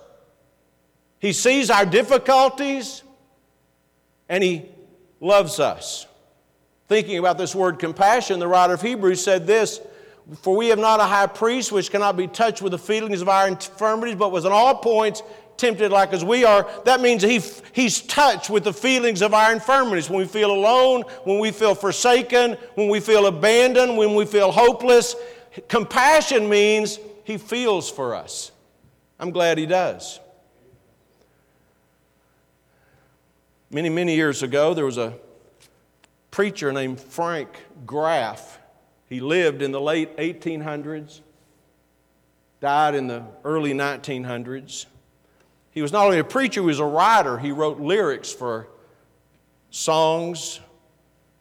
he 1.26 1.32
sees 1.32 1.70
our 1.70 1.84
difficulties 1.84 3.02
and 4.28 4.44
He 4.44 4.66
loves 5.18 5.58
us. 5.58 6.06
Thinking 6.86 7.18
about 7.18 7.36
this 7.36 7.52
word 7.52 7.80
compassion, 7.80 8.38
the 8.38 8.46
writer 8.46 8.74
of 8.74 8.80
Hebrews 8.80 9.24
said 9.24 9.44
this 9.44 9.80
For 10.42 10.54
we 10.54 10.68
have 10.68 10.78
not 10.78 11.00
a 11.00 11.02
high 11.02 11.26
priest 11.26 11.72
which 11.72 11.90
cannot 11.90 12.16
be 12.16 12.28
touched 12.28 12.62
with 12.62 12.70
the 12.70 12.78
feelings 12.78 13.22
of 13.22 13.28
our 13.28 13.48
infirmities, 13.48 14.14
but 14.14 14.30
was 14.30 14.44
in 14.44 14.52
all 14.52 14.76
points 14.76 15.20
tempted 15.56 15.90
like 15.90 16.12
as 16.12 16.24
we 16.24 16.44
are. 16.44 16.70
That 16.84 17.00
means 17.00 17.24
he, 17.24 17.40
He's 17.72 18.02
touched 18.02 18.48
with 18.48 18.62
the 18.62 18.72
feelings 18.72 19.20
of 19.20 19.34
our 19.34 19.52
infirmities. 19.52 20.08
When 20.08 20.20
we 20.20 20.26
feel 20.26 20.52
alone, 20.52 21.02
when 21.24 21.40
we 21.40 21.50
feel 21.50 21.74
forsaken, 21.74 22.52
when 22.76 22.88
we 22.88 23.00
feel 23.00 23.26
abandoned, 23.26 23.96
when 23.96 24.14
we 24.14 24.26
feel 24.26 24.52
hopeless. 24.52 25.16
Compassion 25.66 26.48
means 26.48 27.00
He 27.24 27.36
feels 27.36 27.90
for 27.90 28.14
us. 28.14 28.52
I'm 29.18 29.32
glad 29.32 29.58
He 29.58 29.66
does. 29.66 30.20
Many, 33.68 33.88
many 33.88 34.14
years 34.14 34.44
ago, 34.44 34.74
there 34.74 34.84
was 34.84 34.96
a 34.96 35.14
preacher 36.30 36.72
named 36.72 37.00
Frank 37.00 37.48
Graeff. 37.84 38.58
He 39.08 39.20
lived 39.20 39.60
in 39.60 39.72
the 39.72 39.80
late 39.80 40.16
1800s, 40.18 41.20
died 42.60 42.94
in 42.94 43.08
the 43.08 43.24
early 43.44 43.72
1900s. 43.72 44.86
He 45.72 45.82
was 45.82 45.92
not 45.92 46.04
only 46.04 46.20
a 46.20 46.24
preacher, 46.24 46.60
he 46.60 46.66
was 46.66 46.78
a 46.78 46.84
writer. 46.84 47.38
He 47.38 47.50
wrote 47.50 47.80
lyrics 47.80 48.32
for 48.32 48.68
songs, 49.70 50.60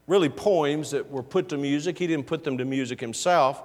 really 0.07 0.29
poems 0.29 0.91
that 0.91 1.09
were 1.11 1.23
put 1.23 1.49
to 1.49 1.57
music. 1.57 1.97
He 1.99 2.07
didn't 2.07 2.25
put 2.25 2.43
them 2.43 2.57
to 2.57 2.65
music 2.65 2.99
himself. 2.99 3.61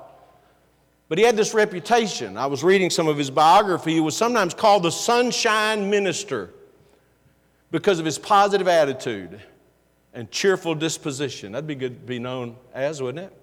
But 1.08 1.16
he 1.16 1.24
had 1.24 1.36
this 1.36 1.54
reputation. 1.54 2.36
I 2.36 2.46
was 2.46 2.62
reading 2.62 2.90
some 2.90 3.08
of 3.08 3.16
his 3.16 3.30
biography. 3.30 3.94
He 3.94 4.00
was 4.00 4.16
sometimes 4.16 4.52
called 4.52 4.82
the 4.82 4.92
Sunshine 4.92 5.88
Minister 5.88 6.52
because 7.70 7.98
of 7.98 8.04
his 8.04 8.18
positive 8.18 8.68
attitude 8.68 9.40
and 10.12 10.30
cheerful 10.30 10.74
disposition. 10.74 11.52
That'd 11.52 11.66
be 11.66 11.74
good 11.74 12.00
to 12.00 12.06
be 12.06 12.18
known 12.18 12.56
as, 12.74 13.00
wouldn't 13.00 13.26
it? 13.26 13.36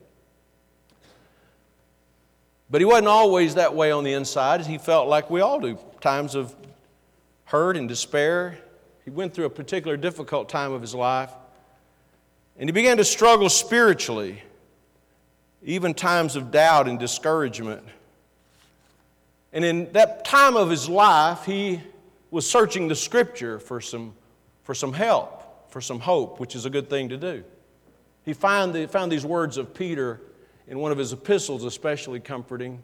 But 2.70 2.82
he 2.82 2.86
wasn't 2.86 3.08
always 3.08 3.56
that 3.56 3.74
way 3.74 3.92
on 3.92 4.04
the 4.04 4.14
inside. 4.14 4.66
He 4.66 4.78
felt 4.78 5.08
like 5.08 5.30
we 5.30 5.40
all 5.40 5.60
do 5.60 5.80
times 6.02 6.36
of 6.36 6.54
hurt 7.46 7.78
and 7.78 7.88
despair. 7.88 8.58
He 9.06 9.12
went 9.12 9.34
through 9.34 9.46
a 9.46 9.50
particular 9.50 9.96
difficult 9.96 10.50
time 10.50 10.74
of 10.74 10.82
his 10.82 10.94
life. 10.94 11.32
And 12.60 12.68
he 12.68 12.74
began 12.74 12.98
to 12.98 13.06
struggle 13.06 13.50
spiritually, 13.50 14.44
even 15.64 15.94
times 15.94 16.36
of 16.36 16.52
doubt 16.52 16.90
and 16.90 17.00
discouragement. 17.00 17.84
And 19.54 19.64
in 19.64 19.92
that 19.94 20.26
time 20.26 20.58
of 20.58 20.70
his 20.70 20.90
life, 20.90 21.46
he 21.46 21.82
was 22.32 22.50
searching 22.50 22.88
the 22.88 22.96
scripture 22.96 23.60
for 23.60 23.80
some, 23.80 24.14
for 24.64 24.74
some 24.74 24.94
help, 24.94 25.72
for 25.72 25.82
some 25.82 26.00
hope, 26.00 26.40
which 26.40 26.56
is 26.56 26.66
a 26.66 26.70
good 26.70 26.90
thing 26.90 27.10
to 27.10 27.18
do. 27.18 27.44
He 28.24 28.34
found, 28.34 28.74
the, 28.74 28.88
found 28.88 29.12
these 29.12 29.26
words 29.26 29.58
of 29.58 29.74
Peter 29.74 30.22
in 30.68 30.80
one 30.80 30.92
of 30.92 30.98
his 30.98 31.14
epistles, 31.14 31.64
especially 31.64 32.20
comforting, 32.20 32.84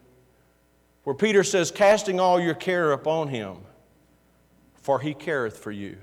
where 1.04 1.14
Peter 1.14 1.44
says, 1.44 1.70
Casting 1.70 2.18
all 2.18 2.40
your 2.40 2.54
care 2.54 2.92
upon 2.92 3.28
him, 3.28 3.58
for 4.76 5.00
he 5.00 5.12
careth 5.12 5.58
for 5.58 5.70
you. 5.70 5.98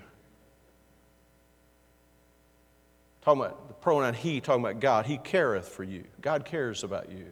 Talking 3.21 3.41
about 3.41 3.67
the 3.67 3.73
pronoun 3.75 4.13
he, 4.13 4.41
talking 4.41 4.63
about 4.63 4.80
God. 4.80 5.06
He 5.06 5.17
careth 5.17 5.67
for 5.67 5.84
you. 5.84 6.04
God 6.21 6.45
cares 6.45 6.84
about 6.84 7.12
you. 7.12 7.25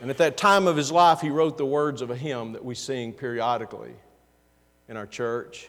And 0.00 0.10
at 0.10 0.18
that 0.18 0.36
time 0.36 0.66
of 0.66 0.76
his 0.76 0.90
life, 0.90 1.20
he 1.20 1.30
wrote 1.30 1.56
the 1.56 1.66
words 1.66 2.02
of 2.02 2.10
a 2.10 2.16
hymn 2.16 2.52
that 2.52 2.64
we 2.64 2.74
sing 2.74 3.12
periodically 3.12 3.94
in 4.88 4.96
our 4.96 5.06
church? 5.06 5.68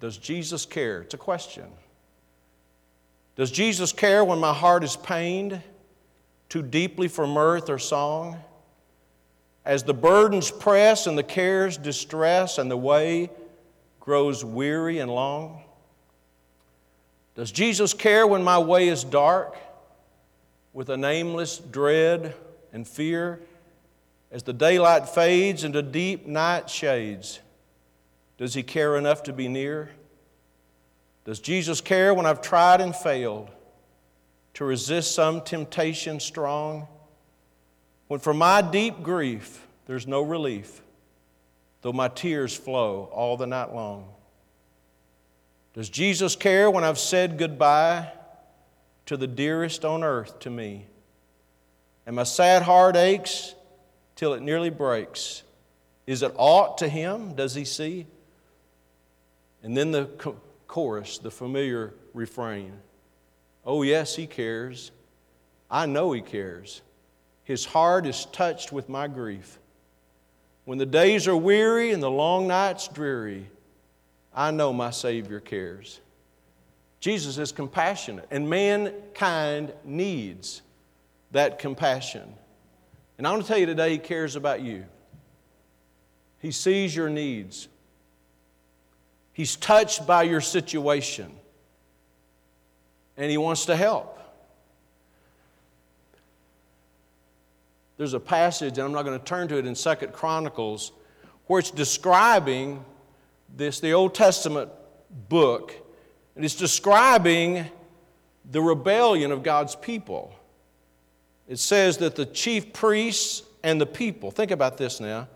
Does 0.00 0.16
Jesus 0.16 0.64
care? 0.64 1.02
It's 1.02 1.14
a 1.14 1.18
question. 1.18 1.66
Does 3.36 3.50
Jesus 3.50 3.92
care 3.92 4.24
when 4.24 4.38
my 4.38 4.52
heart 4.52 4.84
is 4.84 4.96
pained 4.96 5.62
too 6.48 6.62
deeply 6.62 7.08
for 7.08 7.26
mirth 7.26 7.70
or 7.70 7.78
song? 7.78 8.38
As 9.64 9.82
the 9.82 9.94
burdens 9.94 10.50
press 10.50 11.06
and 11.06 11.16
the 11.16 11.22
cares 11.22 11.76
distress 11.76 12.58
and 12.58 12.70
the 12.70 12.76
way 12.76 13.30
grows 14.00 14.44
weary 14.44 14.98
and 14.98 15.10
long? 15.10 15.62
Does 17.34 17.52
Jesus 17.52 17.94
care 17.94 18.26
when 18.26 18.42
my 18.42 18.58
way 18.58 18.88
is 18.88 19.04
dark 19.04 19.56
with 20.72 20.88
a 20.88 20.96
nameless 20.96 21.58
dread 21.58 22.34
and 22.72 22.86
fear 22.86 23.40
as 24.30 24.42
the 24.42 24.52
daylight 24.52 25.08
fades 25.08 25.64
into 25.64 25.82
deep 25.82 26.26
night 26.26 26.68
shades? 26.68 27.40
Does 28.40 28.54
He 28.54 28.62
care 28.62 28.96
enough 28.96 29.24
to 29.24 29.34
be 29.34 29.48
near? 29.48 29.90
Does 31.26 31.40
Jesus 31.40 31.82
care 31.82 32.14
when 32.14 32.24
I've 32.24 32.40
tried 32.40 32.80
and 32.80 32.96
failed 32.96 33.50
to 34.54 34.64
resist 34.64 35.14
some 35.14 35.42
temptation 35.42 36.18
strong? 36.20 36.88
When 38.08 38.18
for 38.18 38.32
my 38.32 38.62
deep 38.62 39.02
grief 39.02 39.66
there's 39.84 40.06
no 40.06 40.22
relief, 40.22 40.80
though 41.82 41.92
my 41.92 42.08
tears 42.08 42.56
flow 42.56 43.10
all 43.12 43.36
the 43.36 43.46
night 43.46 43.74
long? 43.74 44.08
Does 45.74 45.90
Jesus 45.90 46.34
care 46.34 46.70
when 46.70 46.82
I've 46.82 46.98
said 46.98 47.36
goodbye 47.36 48.10
to 49.04 49.18
the 49.18 49.26
dearest 49.26 49.84
on 49.84 50.02
earth 50.02 50.38
to 50.40 50.50
me? 50.50 50.86
And 52.06 52.16
my 52.16 52.22
sad 52.22 52.62
heart 52.62 52.96
aches 52.96 53.54
till 54.16 54.32
it 54.32 54.40
nearly 54.40 54.70
breaks. 54.70 55.42
Is 56.06 56.22
it 56.22 56.32
aught 56.36 56.78
to 56.78 56.88
him? 56.88 57.34
Does 57.34 57.54
he 57.54 57.66
see? 57.66 58.06
And 59.62 59.76
then 59.76 59.90
the 59.90 60.06
chorus, 60.66 61.18
the 61.18 61.30
familiar 61.30 61.94
refrain 62.14 62.72
Oh, 63.64 63.82
yes, 63.82 64.16
He 64.16 64.26
cares. 64.26 64.90
I 65.70 65.86
know 65.86 66.12
He 66.12 66.22
cares. 66.22 66.82
His 67.44 67.64
heart 67.64 68.06
is 68.06 68.24
touched 68.26 68.72
with 68.72 68.88
my 68.88 69.06
grief. 69.06 69.58
When 70.64 70.78
the 70.78 70.86
days 70.86 71.28
are 71.28 71.36
weary 71.36 71.92
and 71.92 72.02
the 72.02 72.10
long 72.10 72.46
nights 72.46 72.88
dreary, 72.88 73.46
I 74.34 74.50
know 74.50 74.72
my 74.72 74.90
Savior 74.90 75.40
cares. 75.40 76.00
Jesus 77.00 77.38
is 77.38 77.50
compassionate, 77.50 78.26
and 78.30 78.48
mankind 78.48 79.72
needs 79.84 80.62
that 81.32 81.58
compassion. 81.58 82.34
And 83.18 83.26
I 83.26 83.30
want 83.32 83.42
to 83.42 83.48
tell 83.48 83.58
you 83.58 83.66
today, 83.66 83.92
He 83.92 83.98
cares 83.98 84.36
about 84.36 84.60
you. 84.60 84.84
He 86.38 86.50
sees 86.52 86.94
your 86.94 87.08
needs. 87.08 87.68
He's 89.40 89.56
touched 89.56 90.06
by 90.06 90.24
your 90.24 90.42
situation 90.42 91.32
and 93.16 93.30
He 93.30 93.38
wants 93.38 93.64
to 93.64 93.74
help. 93.74 94.18
There's 97.96 98.12
a 98.12 98.20
passage, 98.20 98.76
and 98.76 98.86
I'm 98.86 98.92
not 98.92 99.06
going 99.06 99.18
to 99.18 99.24
turn 99.24 99.48
to 99.48 99.56
it 99.56 99.64
in 99.64 99.74
Second 99.74 100.12
Chronicles, 100.12 100.92
where 101.46 101.58
it's 101.58 101.70
describing 101.70 102.84
this, 103.56 103.80
the 103.80 103.94
Old 103.94 104.14
Testament 104.14 104.70
book, 105.30 105.72
and 106.36 106.44
it's 106.44 106.54
describing 106.54 107.64
the 108.50 108.60
rebellion 108.60 109.32
of 109.32 109.42
God's 109.42 109.74
people. 109.74 110.34
It 111.48 111.58
says 111.58 111.96
that 111.96 112.14
the 112.14 112.26
chief 112.26 112.74
priests 112.74 113.42
and 113.62 113.80
the 113.80 113.86
people, 113.86 114.30
think 114.30 114.50
about 114.50 114.76
this 114.76 115.00
now, 115.00 115.28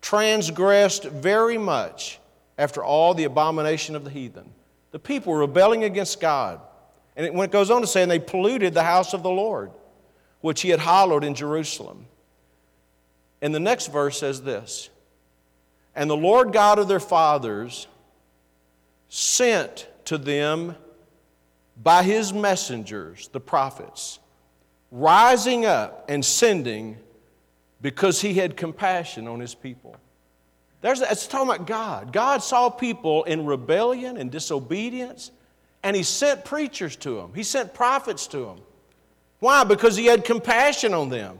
transgressed 0.00 1.06
very 1.06 1.58
much 1.58 2.20
after 2.58 2.82
all 2.82 3.14
the 3.14 3.24
abomination 3.24 3.94
of 3.94 4.04
the 4.04 4.10
heathen. 4.10 4.52
The 4.90 4.98
people 4.98 5.32
were 5.32 5.40
rebelling 5.40 5.84
against 5.84 6.20
God. 6.20 6.60
And 7.16 7.24
it, 7.24 7.32
when 7.32 7.48
it 7.48 7.52
goes 7.52 7.70
on 7.70 7.80
to 7.80 7.86
say, 7.86 8.02
and 8.02 8.10
they 8.10 8.18
polluted 8.18 8.74
the 8.74 8.82
house 8.82 9.14
of 9.14 9.22
the 9.22 9.30
Lord, 9.30 9.70
which 10.40 10.60
he 10.60 10.70
had 10.70 10.80
hallowed 10.80 11.24
in 11.24 11.34
Jerusalem. 11.34 12.06
And 13.40 13.54
the 13.54 13.60
next 13.60 13.92
verse 13.92 14.18
says 14.18 14.42
this 14.42 14.90
And 15.94 16.10
the 16.10 16.16
Lord 16.16 16.52
God 16.52 16.78
of 16.78 16.88
their 16.88 17.00
fathers 17.00 17.86
sent 19.08 19.86
to 20.06 20.18
them 20.18 20.74
by 21.80 22.02
his 22.02 22.32
messengers, 22.32 23.28
the 23.28 23.40
prophets, 23.40 24.18
rising 24.90 25.64
up 25.64 26.04
and 26.08 26.24
sending 26.24 26.98
because 27.80 28.20
he 28.20 28.34
had 28.34 28.56
compassion 28.56 29.28
on 29.28 29.38
his 29.38 29.54
people. 29.54 29.96
There's, 30.80 31.00
it's 31.00 31.26
talking 31.26 31.48
about 31.48 31.66
God. 31.66 32.12
God 32.12 32.42
saw 32.42 32.70
people 32.70 33.24
in 33.24 33.46
rebellion 33.46 34.16
and 34.16 34.30
disobedience, 34.30 35.30
and 35.82 35.96
he 35.96 36.02
sent 36.02 36.44
preachers 36.44 36.96
to 36.96 37.16
them, 37.16 37.32
he 37.34 37.42
sent 37.42 37.74
prophets 37.74 38.26
to 38.28 38.38
them. 38.38 38.60
Why? 39.40 39.64
Because 39.64 39.96
he 39.96 40.06
had 40.06 40.24
compassion 40.24 40.94
on 40.94 41.08
them. 41.08 41.38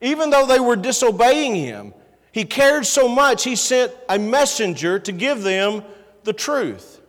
Even 0.00 0.30
though 0.30 0.46
they 0.46 0.60
were 0.60 0.76
disobeying 0.76 1.56
him, 1.56 1.92
he 2.30 2.44
cared 2.44 2.86
so 2.86 3.08
much, 3.08 3.42
he 3.42 3.56
sent 3.56 3.92
a 4.08 4.18
messenger 4.18 4.98
to 5.00 5.10
give 5.10 5.42
them 5.42 5.82
the 6.22 6.32
truth. 6.32 7.00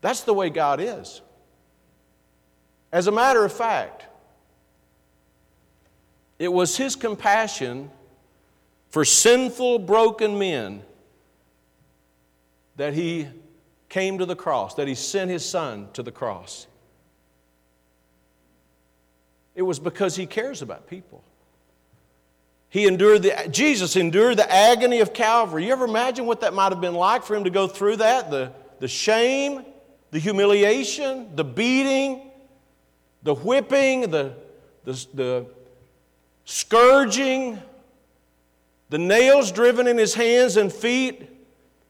That's 0.00 0.22
the 0.22 0.34
way 0.34 0.50
God 0.50 0.80
is. 0.80 1.20
As 2.90 3.06
a 3.06 3.12
matter 3.12 3.44
of 3.44 3.52
fact, 3.52 4.04
it 6.38 6.52
was 6.52 6.76
his 6.76 6.96
compassion 6.96 7.90
for 8.92 9.06
sinful, 9.06 9.78
broken 9.78 10.38
men 10.38 10.82
that 12.76 12.92
he 12.92 13.26
came 13.88 14.18
to 14.18 14.26
the 14.26 14.36
cross, 14.36 14.74
that 14.74 14.86
he 14.86 14.94
sent 14.94 15.30
his 15.30 15.42
son 15.42 15.88
to 15.94 16.02
the 16.02 16.12
cross. 16.12 16.66
It 19.54 19.62
was 19.62 19.78
because 19.78 20.14
he 20.14 20.26
cares 20.26 20.60
about 20.60 20.88
people. 20.88 21.24
He 22.68 22.86
endured 22.86 23.22
the, 23.22 23.48
Jesus 23.50 23.96
endured 23.96 24.36
the 24.36 24.50
agony 24.52 25.00
of 25.00 25.14
Calvary. 25.14 25.66
You 25.66 25.72
ever 25.72 25.86
imagine 25.86 26.26
what 26.26 26.42
that 26.42 26.52
might 26.52 26.70
have 26.70 26.80
been 26.82 26.94
like 26.94 27.22
for 27.22 27.34
him 27.34 27.44
to 27.44 27.50
go 27.50 27.66
through 27.66 27.96
that? 27.96 28.30
The, 28.30 28.52
the 28.78 28.88
shame, 28.88 29.64
the 30.10 30.18
humiliation, 30.18 31.34
the 31.34 31.44
beating, 31.44 32.30
the 33.22 33.34
whipping, 33.34 34.10
the, 34.10 34.34
the, 34.84 35.06
the 35.14 35.46
scourging, 36.44 37.58
the 38.92 38.98
nails 38.98 39.50
driven 39.50 39.88
in 39.88 39.98
his 39.98 40.14
hands 40.14 40.56
and 40.56 40.72
feet. 40.72 41.28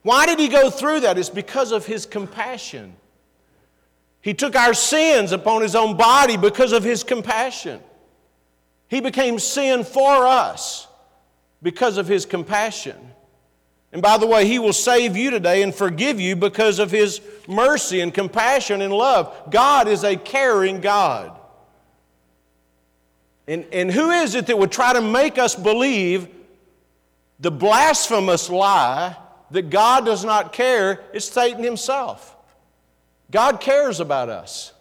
Why 0.02 0.24
did 0.24 0.38
he 0.38 0.48
go 0.48 0.70
through 0.70 1.00
that? 1.00 1.18
It's 1.18 1.28
because 1.28 1.70
of 1.70 1.84
his 1.84 2.06
compassion. 2.06 2.94
He 4.20 4.32
took 4.32 4.56
our 4.56 4.72
sins 4.72 5.32
upon 5.32 5.62
his 5.62 5.74
own 5.74 5.96
body 5.96 6.36
because 6.36 6.72
of 6.72 6.82
his 6.82 7.04
compassion. 7.04 7.80
He 8.92 9.00
became 9.00 9.38
sin 9.38 9.84
for 9.84 10.26
us 10.26 10.86
because 11.62 11.96
of 11.96 12.06
His 12.06 12.26
compassion. 12.26 12.98
And 13.90 14.02
by 14.02 14.18
the 14.18 14.26
way, 14.26 14.46
He 14.46 14.58
will 14.58 14.74
save 14.74 15.16
you 15.16 15.30
today 15.30 15.62
and 15.62 15.74
forgive 15.74 16.20
you 16.20 16.36
because 16.36 16.78
of 16.78 16.90
His 16.90 17.22
mercy 17.48 18.00
and 18.00 18.12
compassion 18.12 18.82
and 18.82 18.92
love. 18.92 19.50
God 19.50 19.88
is 19.88 20.04
a 20.04 20.16
caring 20.16 20.82
God. 20.82 21.38
And, 23.48 23.64
and 23.72 23.90
who 23.90 24.10
is 24.10 24.34
it 24.34 24.46
that 24.48 24.58
would 24.58 24.70
try 24.70 24.92
to 24.92 25.00
make 25.00 25.38
us 25.38 25.54
believe 25.54 26.28
the 27.42 27.50
blasphemous 27.50 28.48
lie 28.48 29.16
that 29.50 29.68
God 29.68 30.06
does 30.06 30.24
not 30.24 30.52
care? 30.52 31.00
is 31.12 31.26
Satan 31.26 31.62
himself. 31.62 32.36
God 33.30 33.60
cares 33.60 34.00
about 34.00 34.28
us. 34.28 34.72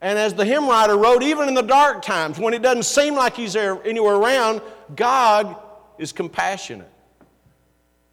And 0.00 0.18
as 0.18 0.34
the 0.34 0.44
hymn 0.44 0.66
writer 0.66 0.96
wrote, 0.96 1.22
even 1.22 1.46
in 1.46 1.54
the 1.54 1.62
dark 1.62 2.02
times, 2.02 2.38
when 2.38 2.54
it 2.54 2.62
doesn't 2.62 2.84
seem 2.84 3.14
like 3.14 3.36
He's 3.36 3.52
there 3.52 3.80
anywhere 3.86 4.16
around, 4.16 4.62
God 4.96 5.56
is 5.98 6.12
compassionate. 6.12 6.90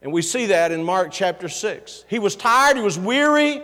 And 0.01 0.11
we 0.11 0.21
see 0.21 0.47
that 0.47 0.71
in 0.71 0.83
Mark 0.83 1.09
chapter 1.11 1.49
6. 1.49 2.05
He 2.07 2.19
was 2.19 2.35
tired, 2.35 2.77
he 2.77 2.83
was 2.83 2.99
weary, 2.99 3.61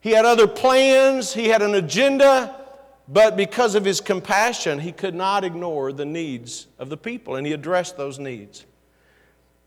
he 0.00 0.10
had 0.10 0.24
other 0.24 0.48
plans, 0.48 1.32
he 1.32 1.48
had 1.48 1.62
an 1.62 1.74
agenda, 1.74 2.60
but 3.06 3.36
because 3.36 3.74
of 3.74 3.84
his 3.84 4.00
compassion, 4.00 4.80
he 4.80 4.90
could 4.90 5.14
not 5.14 5.44
ignore 5.44 5.92
the 5.92 6.04
needs 6.04 6.66
of 6.78 6.88
the 6.88 6.96
people, 6.96 7.36
and 7.36 7.46
he 7.46 7.52
addressed 7.52 7.96
those 7.96 8.18
needs. 8.18 8.64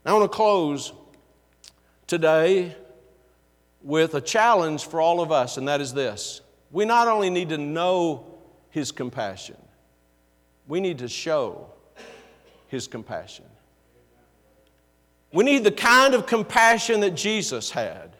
I 0.07 0.13
want 0.13 0.23
to 0.23 0.33
close 0.33 0.93
today 2.07 2.73
with 3.81 4.15
a 4.15 4.21
challenge 4.21 4.85
for 4.85 5.01
all 5.01 5.19
of 5.19 5.33
us, 5.33 5.57
and 5.57 5.67
that 5.67 5.81
is 5.81 5.93
this 5.93 6.39
we 6.71 6.85
not 6.85 7.09
only 7.09 7.29
need 7.29 7.49
to 7.49 7.57
know 7.57 8.25
His 8.69 8.93
compassion, 8.93 9.57
we 10.65 10.79
need 10.79 10.99
to 10.99 11.09
show 11.09 11.67
His 12.69 12.87
compassion. 12.87 13.43
We 15.33 15.43
need 15.43 15.65
the 15.65 15.71
kind 15.71 16.13
of 16.13 16.25
compassion 16.25 17.01
that 17.01 17.11
Jesus 17.11 17.69
had. 17.69 18.15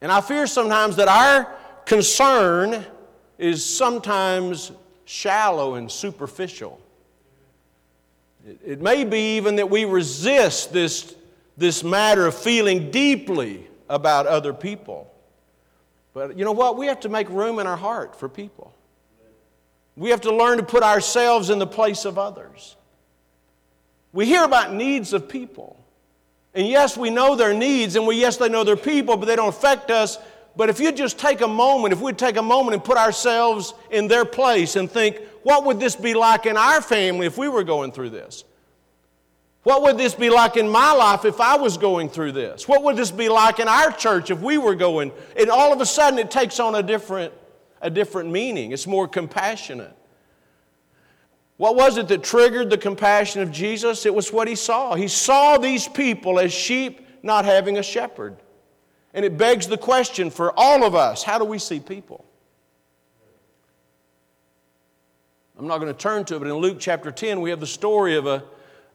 And 0.00 0.12
I 0.12 0.20
fear 0.20 0.46
sometimes 0.46 0.94
that 0.96 1.08
our 1.08 1.56
concern 1.86 2.84
is 3.36 3.64
sometimes 3.64 4.70
shallow 5.06 5.74
and 5.74 5.90
superficial. 5.90 6.81
It, 8.44 8.80
may 8.80 9.04
be 9.04 9.36
even 9.36 9.56
that 9.56 9.70
we 9.70 9.84
resist 9.84 10.72
this, 10.72 11.14
this 11.56 11.84
matter 11.84 12.26
of 12.26 12.34
feeling 12.34 12.90
deeply 12.90 13.68
about 13.88 14.26
other 14.26 14.52
people. 14.52 15.12
But 16.14 16.36
you 16.36 16.44
know 16.44 16.52
what? 16.52 16.76
We 16.76 16.86
have 16.86 17.00
to 17.00 17.08
make 17.08 17.28
room 17.28 17.58
in 17.58 17.66
our 17.66 17.76
heart 17.76 18.18
for 18.18 18.28
people. 18.28 18.74
We 19.96 20.10
have 20.10 20.22
to 20.22 20.34
learn 20.34 20.58
to 20.58 20.64
put 20.64 20.82
ourselves 20.82 21.50
in 21.50 21.58
the 21.58 21.66
place 21.66 22.04
of 22.04 22.18
others. 22.18 22.76
We 24.12 24.26
hear 24.26 24.44
about 24.44 24.72
needs 24.72 25.12
of 25.12 25.28
people. 25.28 25.78
And 26.54 26.66
yes, 26.66 26.96
we 26.96 27.10
know 27.10 27.34
their 27.34 27.54
needs, 27.54 27.96
and 27.96 28.06
we, 28.06 28.20
yes, 28.20 28.36
they 28.36 28.48
know 28.48 28.64
their 28.64 28.76
people, 28.76 29.16
but 29.16 29.26
they 29.26 29.36
don't 29.36 29.48
affect 29.48 29.90
us. 29.90 30.18
But 30.56 30.68
if 30.68 30.80
you 30.80 30.92
just 30.92 31.18
take 31.18 31.40
a 31.40 31.48
moment, 31.48 31.92
if 31.92 32.00
we'd 32.00 32.18
take 32.18 32.36
a 32.36 32.42
moment 32.42 32.74
and 32.74 32.84
put 32.84 32.98
ourselves 32.98 33.74
in 33.90 34.08
their 34.08 34.24
place 34.24 34.76
and 34.76 34.90
think, 34.90 35.18
what 35.42 35.64
would 35.64 35.80
this 35.80 35.96
be 35.96 36.14
like 36.14 36.46
in 36.46 36.56
our 36.56 36.82
family 36.82 37.26
if 37.26 37.38
we 37.38 37.48
were 37.48 37.64
going 37.64 37.92
through 37.92 38.10
this? 38.10 38.44
What 39.62 39.82
would 39.82 39.96
this 39.96 40.14
be 40.14 40.28
like 40.28 40.56
in 40.56 40.68
my 40.68 40.92
life 40.92 41.24
if 41.24 41.40
I 41.40 41.56
was 41.56 41.78
going 41.78 42.08
through 42.08 42.32
this? 42.32 42.66
What 42.66 42.82
would 42.82 42.96
this 42.96 43.12
be 43.12 43.28
like 43.28 43.60
in 43.60 43.68
our 43.68 43.92
church 43.92 44.30
if 44.30 44.40
we 44.40 44.58
were 44.58 44.74
going? 44.74 45.12
And 45.36 45.50
all 45.50 45.72
of 45.72 45.80
a 45.80 45.86
sudden 45.86 46.18
it 46.18 46.30
takes 46.30 46.58
on 46.58 46.74
a 46.74 46.82
different, 46.82 47.32
a 47.80 47.88
different 47.88 48.30
meaning. 48.30 48.72
It's 48.72 48.88
more 48.88 49.06
compassionate. 49.06 49.96
What 51.58 51.76
was 51.76 51.96
it 51.96 52.08
that 52.08 52.24
triggered 52.24 52.70
the 52.70 52.78
compassion 52.78 53.40
of 53.40 53.52
Jesus? 53.52 54.04
It 54.04 54.12
was 54.12 54.32
what 54.32 54.48
he 54.48 54.56
saw. 54.56 54.96
He 54.96 55.06
saw 55.06 55.58
these 55.58 55.86
people 55.86 56.40
as 56.40 56.52
sheep 56.52 57.06
not 57.22 57.44
having 57.44 57.78
a 57.78 57.84
shepherd. 57.84 58.36
And 59.14 59.24
it 59.24 59.36
begs 59.36 59.66
the 59.66 59.78
question 59.78 60.30
for 60.30 60.52
all 60.56 60.84
of 60.84 60.94
us 60.94 61.22
how 61.22 61.38
do 61.38 61.44
we 61.44 61.58
see 61.58 61.80
people? 61.80 62.24
I'm 65.58 65.66
not 65.66 65.78
going 65.78 65.92
to 65.92 65.98
turn 65.98 66.24
to 66.26 66.36
it, 66.36 66.38
but 66.38 66.48
in 66.48 66.54
Luke 66.54 66.78
chapter 66.80 67.10
10, 67.10 67.40
we 67.40 67.50
have 67.50 67.60
the 67.60 67.66
story 67.66 68.16
of 68.16 68.26
a 68.26 68.42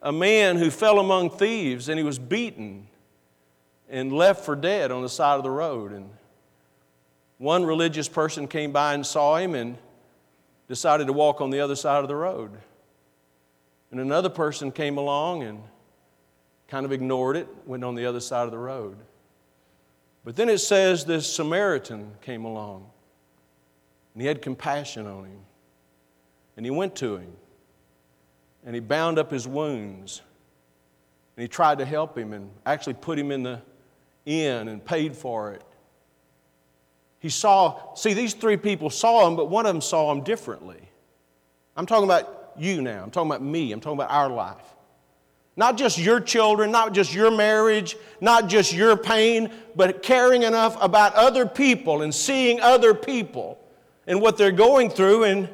a 0.02 0.12
man 0.12 0.58
who 0.58 0.70
fell 0.70 1.00
among 1.00 1.30
thieves 1.30 1.90
and 1.90 1.98
he 1.98 2.04
was 2.04 2.20
beaten 2.20 2.88
and 3.90 4.12
left 4.12 4.46
for 4.46 4.56
dead 4.56 4.92
on 4.92 5.02
the 5.02 5.10
side 5.10 5.36
of 5.36 5.44
the 5.44 5.50
road. 5.50 5.92
And 5.92 6.10
one 7.38 7.66
religious 7.66 8.08
person 8.08 8.48
came 8.48 8.72
by 8.72 8.94
and 8.94 9.06
saw 9.06 9.38
him 9.38 9.56
and 9.56 9.78
decided 10.68 11.08
to 11.08 11.14
walk 11.14 11.42
on 11.42 11.50
the 11.50 11.60
other 11.60 11.76
side 11.76 12.02
of 12.02 12.08
the 12.08 12.16
road. 12.16 12.52
And 13.92 14.00
another 14.00 14.30
person 14.30 14.72
came 14.72 14.98
along 14.98 15.44
and 15.44 15.62
kind 16.68 16.86
of 16.86 16.92
ignored 16.92 17.38
it, 17.38 17.48
went 17.66 17.84
on 17.84 17.96
the 17.96 18.06
other 18.06 18.20
side 18.20 18.44
of 18.44 18.52
the 18.52 18.58
road. 18.58 18.98
But 20.28 20.36
then 20.36 20.50
it 20.50 20.58
says 20.58 21.06
this 21.06 21.26
Samaritan 21.26 22.12
came 22.20 22.44
along 22.44 22.90
and 24.14 24.22
he 24.22 24.28
had 24.28 24.42
compassion 24.42 25.08
on 25.08 25.24
him. 25.24 25.40
And 26.58 26.66
he 26.66 26.70
went 26.70 26.98
to 26.98 27.16
him 27.16 27.32
and 28.66 28.76
he 28.76 28.82
bound 28.82 29.20
up 29.20 29.32
his 29.32 29.48
wounds. 29.48 30.22
And 31.38 31.44
he 31.44 31.48
tried 31.48 31.78
to 31.78 31.86
help 31.86 32.18
him 32.18 32.34
and 32.34 32.50
actually 32.66 32.96
put 32.96 33.18
him 33.18 33.32
in 33.32 33.44
the 33.44 33.62
inn 34.26 34.68
and 34.68 34.84
paid 34.84 35.16
for 35.16 35.54
it. 35.54 35.64
He 37.20 37.30
saw, 37.30 37.94
see, 37.94 38.12
these 38.14 38.34
three 38.34 38.58
people 38.58 38.90
saw 38.90 39.26
him, 39.30 39.38
but 39.38 39.46
one 39.46 39.66
of 39.66 39.74
them 39.74 39.80
saw 39.80 40.12
him 40.12 40.26
differently. 40.26 40.90
I'm 41.78 41.86
talking 41.86 42.04
about 42.04 42.52
you 42.58 42.82
now. 42.82 43.02
I'm 43.02 43.12
talking 43.12 43.32
about 43.32 43.44
me. 43.44 43.72
I'm 43.72 43.80
talking 43.80 43.98
about 43.98 44.12
our 44.12 44.30
life. 44.30 44.76
Not 45.58 45.76
just 45.76 45.98
your 45.98 46.20
children, 46.20 46.72
not 46.72 46.94
just 46.94 47.14
your 47.14 47.32
marriage, 47.32 47.98
not 48.22 48.48
just 48.48 48.72
your 48.72 48.96
pain, 48.96 49.52
but 49.76 50.04
caring 50.04 50.44
enough 50.44 50.78
about 50.80 51.16
other 51.16 51.48
people 51.48 52.04
and 52.04 52.14
seeing 52.14 52.62
other 52.62 52.94
people 52.94 53.60
and 54.06 54.22
what 54.22 54.38
they're 54.38 54.52
going 54.52 54.92
through 54.92 55.24
and 55.24 55.50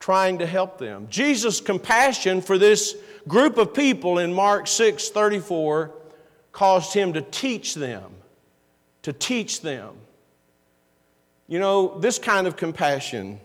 trying 0.00 0.38
to 0.38 0.46
help 0.46 0.78
them. 0.78 1.06
Jesus' 1.10 1.60
compassion 1.60 2.40
for 2.40 2.56
this 2.56 2.96
group 3.28 3.58
of 3.58 3.74
people 3.74 4.18
in 4.18 4.32
Mark 4.32 4.66
6 4.66 5.10
34 5.10 5.92
caused 6.50 6.94
him 6.94 7.12
to 7.12 7.20
teach 7.20 7.74
them, 7.74 8.12
to 9.02 9.12
teach 9.12 9.60
them. 9.60 9.94
You 11.48 11.58
know, 11.58 11.98
this 11.98 12.18
kind 12.18 12.46
of 12.46 12.56
compassion 12.56 13.40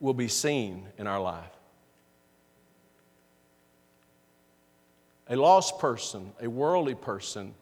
will 0.00 0.14
be 0.14 0.28
seen 0.28 0.86
in 0.98 1.06
our 1.06 1.20
life. 1.20 1.48
A 5.32 5.36
lost 5.36 5.78
person, 5.78 6.30
a 6.42 6.48
worldly 6.48 6.94
person, 6.94 7.54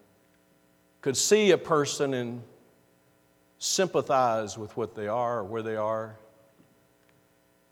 could 0.99 1.15
see 1.15 1.51
a 1.51 1.57
person 1.57 2.13
and 2.13 2.43
sympathize 3.59 4.57
with 4.57 4.75
what 4.75 4.93
they 4.93 5.07
are 5.07 5.39
or 5.39 5.43
where 5.45 5.63
they 5.63 5.77
are. 5.77 6.17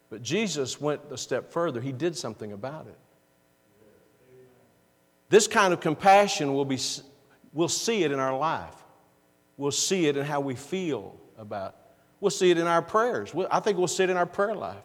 But 0.10 0.24
Jesus 0.24 0.80
went 0.80 1.02
a 1.12 1.18
step 1.18 1.52
further. 1.52 1.82
He 1.82 1.92
did 1.92 2.16
something 2.16 2.54
about 2.54 2.88
it. 2.88 2.98
This 5.28 5.48
kind 5.48 5.74
of 5.74 5.82
compassion 5.82 6.54
will 6.54 6.66
be, 6.66 6.80
we'll 7.52 7.68
see 7.68 8.06
it 8.06 8.14
in 8.14 8.20
our 8.20 8.38
life. 8.38 8.76
We'll 9.58 9.72
see 9.72 10.08
it 10.08 10.16
in 10.16 10.26
how 10.26 10.40
we 10.40 10.56
feel 10.56 11.18
about. 11.38 11.76
We'll 12.22 12.32
see 12.32 12.50
it 12.52 12.58
in 12.58 12.68
our 12.68 12.82
prayers. 12.82 13.34
I 13.52 13.60
think 13.60 13.78
we'll 13.78 13.88
see 13.88 14.06
it 14.06 14.10
in 14.10 14.16
our 14.18 14.26
prayer 14.26 14.56
life. 14.56 14.78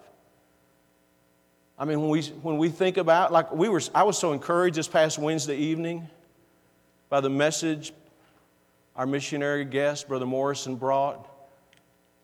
I 1.78 1.84
mean, 1.84 2.00
when 2.00 2.10
we, 2.10 2.22
when 2.22 2.56
we 2.58 2.68
think 2.68 2.96
about, 2.96 3.32
like 3.32 3.52
we 3.52 3.68
were, 3.68 3.82
I 3.94 4.04
was 4.04 4.16
so 4.16 4.32
encouraged 4.32 4.76
this 4.76 4.86
past 4.86 5.18
Wednesday 5.18 5.56
evening 5.56 6.08
by 7.08 7.20
the 7.20 7.30
message 7.30 7.92
our 8.96 9.06
missionary 9.06 9.64
guest, 9.64 10.06
Brother 10.06 10.26
Morrison, 10.26 10.76
brought 10.76 11.28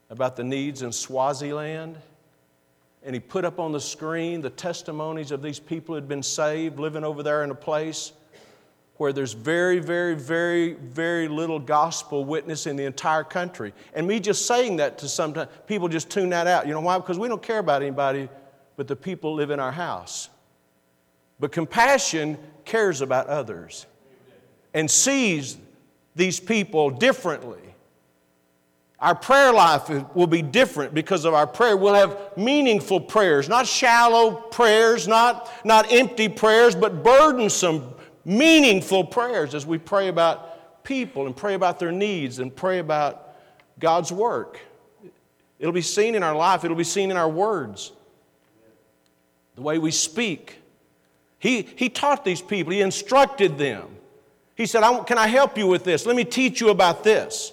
about 0.08 0.36
the 0.36 0.44
needs 0.44 0.82
in 0.82 0.92
Swaziland. 0.92 1.98
And 3.02 3.14
he 3.14 3.20
put 3.20 3.44
up 3.44 3.58
on 3.58 3.72
the 3.72 3.80
screen 3.80 4.40
the 4.40 4.50
testimonies 4.50 5.32
of 5.32 5.42
these 5.42 5.58
people 5.58 5.94
who 5.94 5.96
had 5.96 6.08
been 6.08 6.22
saved, 6.22 6.78
living 6.78 7.02
over 7.02 7.24
there 7.24 7.42
in 7.42 7.50
a 7.50 7.56
place 7.56 8.12
where 8.98 9.12
there's 9.12 9.32
very, 9.32 9.78
very, 9.80 10.14
very, 10.14 10.74
very 10.74 11.26
little 11.26 11.58
gospel 11.58 12.24
witness 12.24 12.66
in 12.66 12.76
the 12.76 12.84
entire 12.84 13.24
country. 13.24 13.72
And 13.94 14.06
me 14.06 14.20
just 14.20 14.46
saying 14.46 14.76
that 14.76 14.98
to 14.98 15.08
some 15.08 15.34
people 15.66 15.88
just 15.88 16.10
tune 16.10 16.28
that 16.28 16.46
out. 16.46 16.68
You 16.68 16.74
know 16.74 16.82
why? 16.82 16.98
Because 16.98 17.18
we 17.18 17.26
don't 17.26 17.42
care 17.42 17.58
about 17.58 17.82
anybody 17.82 18.28
but 18.80 18.88
the 18.88 18.96
people 18.96 19.34
live 19.34 19.50
in 19.50 19.60
our 19.60 19.72
house. 19.72 20.30
But 21.38 21.52
compassion 21.52 22.38
cares 22.64 23.02
about 23.02 23.26
others 23.26 23.84
and 24.72 24.90
sees 24.90 25.58
these 26.16 26.40
people 26.40 26.88
differently. 26.88 27.60
Our 28.98 29.14
prayer 29.14 29.52
life 29.52 29.90
will 30.14 30.26
be 30.26 30.40
different 30.40 30.94
because 30.94 31.26
of 31.26 31.34
our 31.34 31.46
prayer. 31.46 31.76
We'll 31.76 31.92
have 31.92 32.38
meaningful 32.38 33.02
prayers, 33.02 33.50
not 33.50 33.66
shallow 33.66 34.30
prayers, 34.32 35.06
not, 35.06 35.52
not 35.62 35.92
empty 35.92 36.30
prayers, 36.30 36.74
but 36.74 37.04
burdensome, 37.04 37.92
meaningful 38.24 39.04
prayers 39.04 39.54
as 39.54 39.66
we 39.66 39.76
pray 39.76 40.08
about 40.08 40.84
people 40.84 41.26
and 41.26 41.36
pray 41.36 41.52
about 41.52 41.78
their 41.78 41.92
needs 41.92 42.38
and 42.38 42.56
pray 42.56 42.78
about 42.78 43.36
God's 43.78 44.10
work. 44.10 44.58
It'll 45.58 45.70
be 45.70 45.82
seen 45.82 46.14
in 46.14 46.22
our 46.22 46.34
life, 46.34 46.64
it'll 46.64 46.78
be 46.78 46.82
seen 46.82 47.10
in 47.10 47.18
our 47.18 47.28
words, 47.28 47.92
the 49.60 49.66
way 49.66 49.78
we 49.78 49.90
speak. 49.90 50.56
He, 51.38 51.62
he 51.76 51.90
taught 51.90 52.24
these 52.24 52.40
people, 52.40 52.72
he 52.72 52.80
instructed 52.80 53.58
them. 53.58 53.96
He 54.54 54.66
said, 54.66 54.82
I, 54.82 55.02
Can 55.04 55.18
I 55.18 55.26
help 55.26 55.56
you 55.58 55.66
with 55.66 55.84
this? 55.84 56.06
Let 56.06 56.16
me 56.16 56.24
teach 56.24 56.60
you 56.60 56.70
about 56.70 57.04
this. 57.04 57.52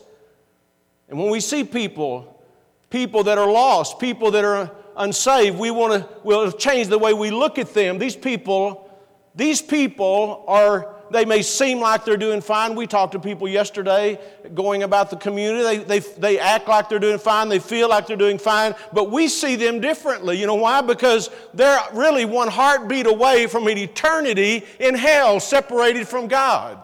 And 1.09 1.19
when 1.19 1.29
we 1.29 1.39
see 1.39 1.63
people, 1.63 2.41
people 2.89 3.23
that 3.23 3.37
are 3.37 3.49
lost, 3.49 3.99
people 3.99 4.31
that 4.31 4.43
are 4.43 4.71
unsaved, 4.95 5.57
we 5.57 5.71
want 5.71 5.93
to 5.93 6.09
we'll 6.23 6.51
change 6.51 6.87
the 6.87 6.97
way 6.97 7.13
we 7.13 7.29
look 7.29 7.57
at 7.57 7.73
them. 7.73 7.97
These 7.97 8.15
people, 8.15 8.89
these 9.35 9.61
people 9.61 10.45
are 10.47 10.95
they 11.09 11.25
may 11.25 11.41
seem 11.41 11.79
like 11.79 12.05
they're 12.05 12.17
doing 12.17 12.41
fine. 12.41 12.75
We 12.75 12.87
talked 12.87 13.13
to 13.13 13.19
people 13.19 13.47
yesterday 13.47 14.19
going 14.53 14.83
about 14.83 15.09
the 15.09 15.15
community. 15.15 15.63
They, 15.63 15.99
they, 15.99 15.99
they 15.99 16.39
act 16.39 16.67
like 16.67 16.89
they're 16.89 16.99
doing 16.99 17.19
fine. 17.19 17.49
They 17.49 17.59
feel 17.59 17.89
like 17.89 18.07
they're 18.07 18.17
doing 18.17 18.37
fine. 18.37 18.75
But 18.93 19.11
we 19.11 19.27
see 19.27 19.55
them 19.55 19.79
differently. 19.79 20.39
You 20.39 20.47
know 20.47 20.55
why? 20.55 20.81
Because 20.81 21.29
they're 21.53 21.79
really 21.93 22.25
one 22.25 22.47
heartbeat 22.47 23.07
away 23.07 23.47
from 23.47 23.67
an 23.67 23.77
eternity 23.77 24.65
in 24.79 24.95
hell, 24.95 25.39
separated 25.39 26.07
from 26.07 26.27
God. 26.27 26.79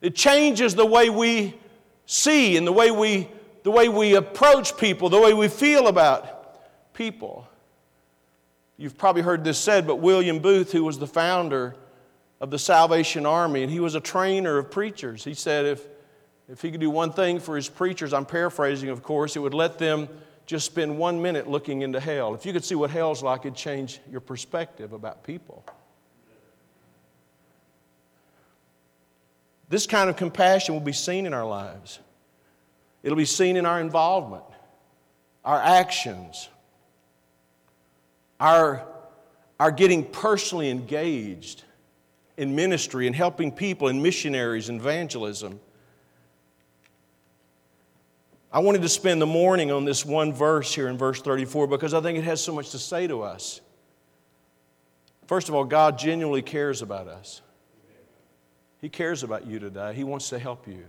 It 0.00 0.14
changes 0.14 0.74
the 0.74 0.86
way 0.86 1.10
we 1.10 1.54
see 2.06 2.56
and 2.56 2.66
the 2.66 2.72
way 2.72 2.90
we, 2.90 3.28
the 3.62 3.70
way 3.70 3.88
we 3.88 4.16
approach 4.16 4.76
people, 4.76 5.08
the 5.08 5.20
way 5.20 5.32
we 5.32 5.48
feel 5.48 5.86
about 5.86 6.94
people. 6.94 7.46
You've 8.76 8.98
probably 8.98 9.22
heard 9.22 9.44
this 9.44 9.58
said, 9.58 9.86
but 9.86 9.96
William 9.96 10.40
Booth, 10.40 10.72
who 10.72 10.82
was 10.82 10.98
the 10.98 11.06
founder 11.06 11.76
of 12.42 12.50
the 12.50 12.58
Salvation 12.58 13.24
Army, 13.24 13.62
and 13.62 13.70
he 13.70 13.78
was 13.78 13.94
a 13.94 14.00
trainer 14.00 14.58
of 14.58 14.68
preachers, 14.68 15.22
he 15.22 15.32
said 15.32 15.64
if, 15.64 15.86
if 16.48 16.60
he 16.60 16.72
could 16.72 16.80
do 16.80 16.90
one 16.90 17.12
thing 17.12 17.38
for 17.38 17.54
his 17.54 17.68
preachers, 17.68 18.12
I'm 18.12 18.26
paraphrasing, 18.26 18.88
of 18.88 19.04
course, 19.04 19.36
it 19.36 19.38
would 19.38 19.54
let 19.54 19.78
them 19.78 20.08
just 20.44 20.66
spend 20.66 20.98
one 20.98 21.22
minute 21.22 21.48
looking 21.48 21.82
into 21.82 22.00
hell. 22.00 22.34
If 22.34 22.44
you 22.44 22.52
could 22.52 22.64
see 22.64 22.74
what 22.74 22.90
hell's 22.90 23.22
like, 23.22 23.42
it'd 23.42 23.54
change 23.54 24.00
your 24.10 24.20
perspective 24.20 24.92
about 24.92 25.22
people. 25.22 25.64
This 29.68 29.86
kind 29.86 30.10
of 30.10 30.16
compassion 30.16 30.74
will 30.74 30.80
be 30.80 30.92
seen 30.92 31.26
in 31.26 31.32
our 31.32 31.46
lives. 31.46 32.00
It'll 33.04 33.16
be 33.16 33.24
seen 33.24 33.56
in 33.56 33.66
our 33.66 33.80
involvement, 33.80 34.44
our 35.44 35.62
actions, 35.62 36.48
our, 38.40 38.84
our 39.60 39.70
getting 39.70 40.04
personally 40.04 40.70
engaged 40.70 41.62
in 42.42 42.54
ministry 42.54 43.06
and 43.06 43.16
helping 43.16 43.50
people 43.52 43.88
in 43.88 44.02
missionaries 44.02 44.68
and 44.68 44.80
evangelism. 44.80 45.60
I 48.52 48.58
wanted 48.58 48.82
to 48.82 48.88
spend 48.88 49.22
the 49.22 49.26
morning 49.26 49.72
on 49.72 49.86
this 49.86 50.04
one 50.04 50.34
verse 50.34 50.74
here 50.74 50.88
in 50.88 50.98
verse 50.98 51.22
34 51.22 51.68
because 51.68 51.94
I 51.94 52.00
think 52.02 52.18
it 52.18 52.24
has 52.24 52.42
so 52.42 52.52
much 52.52 52.70
to 52.70 52.78
say 52.78 53.06
to 53.06 53.22
us. 53.22 53.62
First 55.26 55.48
of 55.48 55.54
all, 55.54 55.64
God 55.64 55.98
genuinely 55.98 56.42
cares 56.42 56.82
about 56.82 57.08
us. 57.08 57.40
He 58.80 58.90
cares 58.90 59.22
about 59.22 59.46
you 59.46 59.58
today. 59.58 59.94
He 59.94 60.04
wants 60.04 60.28
to 60.30 60.38
help 60.38 60.66
you. 60.66 60.84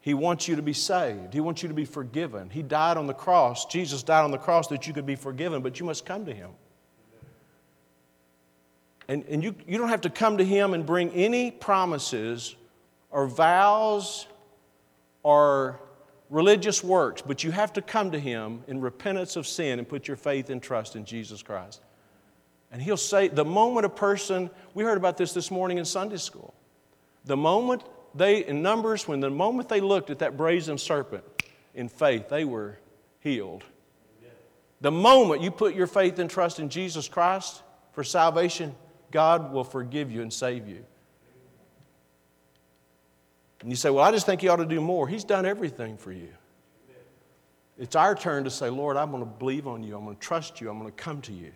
He 0.00 0.14
wants 0.14 0.46
you 0.46 0.54
to 0.54 0.62
be 0.62 0.74
saved. 0.74 1.34
He 1.34 1.40
wants 1.40 1.62
you 1.62 1.68
to 1.68 1.74
be 1.74 1.86
forgiven. 1.86 2.50
He 2.50 2.62
died 2.62 2.96
on 2.96 3.08
the 3.08 3.14
cross. 3.14 3.66
Jesus 3.66 4.04
died 4.04 4.22
on 4.22 4.30
the 4.30 4.38
cross 4.38 4.68
that 4.68 4.86
you 4.86 4.92
could 4.92 5.06
be 5.06 5.16
forgiven, 5.16 5.62
but 5.62 5.80
you 5.80 5.86
must 5.86 6.06
come 6.06 6.26
to 6.26 6.32
Him. 6.32 6.50
And, 9.08 9.24
and 9.28 9.42
you, 9.42 9.54
you 9.66 9.78
don't 9.78 9.88
have 9.88 10.00
to 10.02 10.10
come 10.10 10.38
to 10.38 10.44
Him 10.44 10.74
and 10.74 10.84
bring 10.84 11.10
any 11.10 11.50
promises 11.50 12.56
or 13.10 13.26
vows 13.26 14.26
or 15.22 15.80
religious 16.28 16.82
works, 16.82 17.22
but 17.22 17.44
you 17.44 17.50
have 17.52 17.72
to 17.74 17.82
come 17.82 18.10
to 18.10 18.18
Him 18.18 18.64
in 18.66 18.80
repentance 18.80 19.36
of 19.36 19.46
sin 19.46 19.78
and 19.78 19.88
put 19.88 20.08
your 20.08 20.16
faith 20.16 20.50
and 20.50 20.62
trust 20.62 20.96
in 20.96 21.04
Jesus 21.04 21.42
Christ. 21.42 21.80
And 22.72 22.82
he'll 22.82 22.96
say, 22.96 23.28
the 23.28 23.44
moment 23.44 23.86
a 23.86 23.88
person, 23.88 24.50
we 24.74 24.82
heard 24.82 24.98
about 24.98 25.16
this 25.16 25.32
this 25.32 25.50
morning 25.50 25.78
in 25.78 25.84
Sunday 25.84 26.16
school. 26.16 26.52
The 27.24 27.36
moment 27.36 27.84
they, 28.14 28.44
in 28.44 28.60
Numbers, 28.60 29.06
when 29.06 29.20
the 29.20 29.30
moment 29.30 29.68
they 29.68 29.80
looked 29.80 30.10
at 30.10 30.18
that 30.18 30.36
brazen 30.36 30.78
serpent 30.78 31.24
in 31.74 31.88
faith, 31.88 32.28
they 32.28 32.44
were 32.44 32.78
healed. 33.20 33.62
The 34.80 34.90
moment 34.90 35.42
you 35.42 35.50
put 35.50 35.74
your 35.74 35.86
faith 35.86 36.18
and 36.18 36.28
trust 36.28 36.60
in 36.60 36.68
Jesus 36.68 37.08
Christ 37.08 37.62
for 37.92 38.04
salvation, 38.04 38.74
God 39.16 39.50
will 39.50 39.64
forgive 39.64 40.12
you 40.12 40.20
and 40.20 40.30
save 40.30 40.68
you. 40.68 40.84
And 43.62 43.70
you 43.70 43.74
say, 43.74 43.88
Well, 43.88 44.04
I 44.04 44.10
just 44.10 44.26
think 44.26 44.42
He 44.42 44.48
ought 44.48 44.56
to 44.56 44.66
do 44.66 44.78
more. 44.78 45.08
He's 45.08 45.24
done 45.24 45.46
everything 45.46 45.96
for 45.96 46.12
you. 46.12 46.28
It's 47.78 47.96
our 47.96 48.14
turn 48.14 48.44
to 48.44 48.50
say, 48.50 48.68
Lord, 48.68 48.98
I'm 48.98 49.10
going 49.10 49.22
to 49.22 49.30
believe 49.38 49.66
on 49.66 49.82
you. 49.82 49.96
I'm 49.96 50.04
going 50.04 50.16
to 50.16 50.20
trust 50.20 50.60
you. 50.60 50.68
I'm 50.68 50.78
going 50.78 50.92
to 50.92 51.02
come 51.02 51.22
to 51.22 51.32
you. 51.32 51.52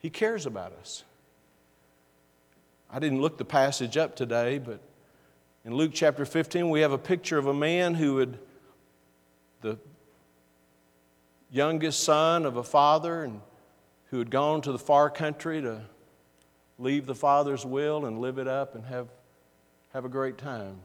He 0.00 0.10
cares 0.10 0.44
about 0.44 0.74
us. 0.74 1.04
I 2.90 2.98
didn't 2.98 3.22
look 3.22 3.38
the 3.38 3.46
passage 3.46 3.96
up 3.96 4.14
today, 4.14 4.58
but 4.58 4.80
in 5.64 5.72
Luke 5.72 5.92
chapter 5.94 6.26
15, 6.26 6.68
we 6.68 6.82
have 6.82 6.92
a 6.92 6.98
picture 6.98 7.38
of 7.38 7.46
a 7.46 7.54
man 7.54 7.94
who 7.94 8.18
had, 8.18 8.38
the 9.62 9.78
youngest 11.50 12.04
son 12.04 12.44
of 12.44 12.58
a 12.58 12.62
father, 12.62 13.24
and 13.24 13.40
who 14.10 14.18
had 14.18 14.30
gone 14.30 14.60
to 14.60 14.72
the 14.72 14.78
far 14.78 15.08
country 15.08 15.62
to 15.62 15.80
leave 16.78 17.06
the 17.06 17.14
father's 17.14 17.64
will 17.64 18.06
and 18.06 18.20
live 18.20 18.38
it 18.38 18.48
up 18.48 18.74
and 18.74 18.84
have, 18.86 19.08
have 19.92 20.04
a 20.04 20.08
great 20.08 20.38
time. 20.38 20.76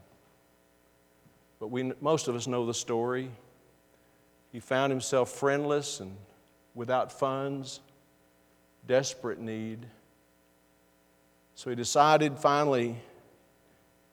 But 1.60 1.68
we, 1.68 1.92
most 2.02 2.28
of 2.28 2.36
us 2.36 2.48
know 2.48 2.66
the 2.66 2.74
story. 2.74 3.30
He 4.52 4.60
found 4.60 4.92
himself 4.92 5.32
friendless 5.32 6.00
and 6.00 6.16
without 6.76 7.12
funds 7.12 7.82
desperate 8.88 9.40
need. 9.40 9.86
So 11.56 11.70
he 11.70 11.76
decided 11.76 12.38
finally 12.38 12.96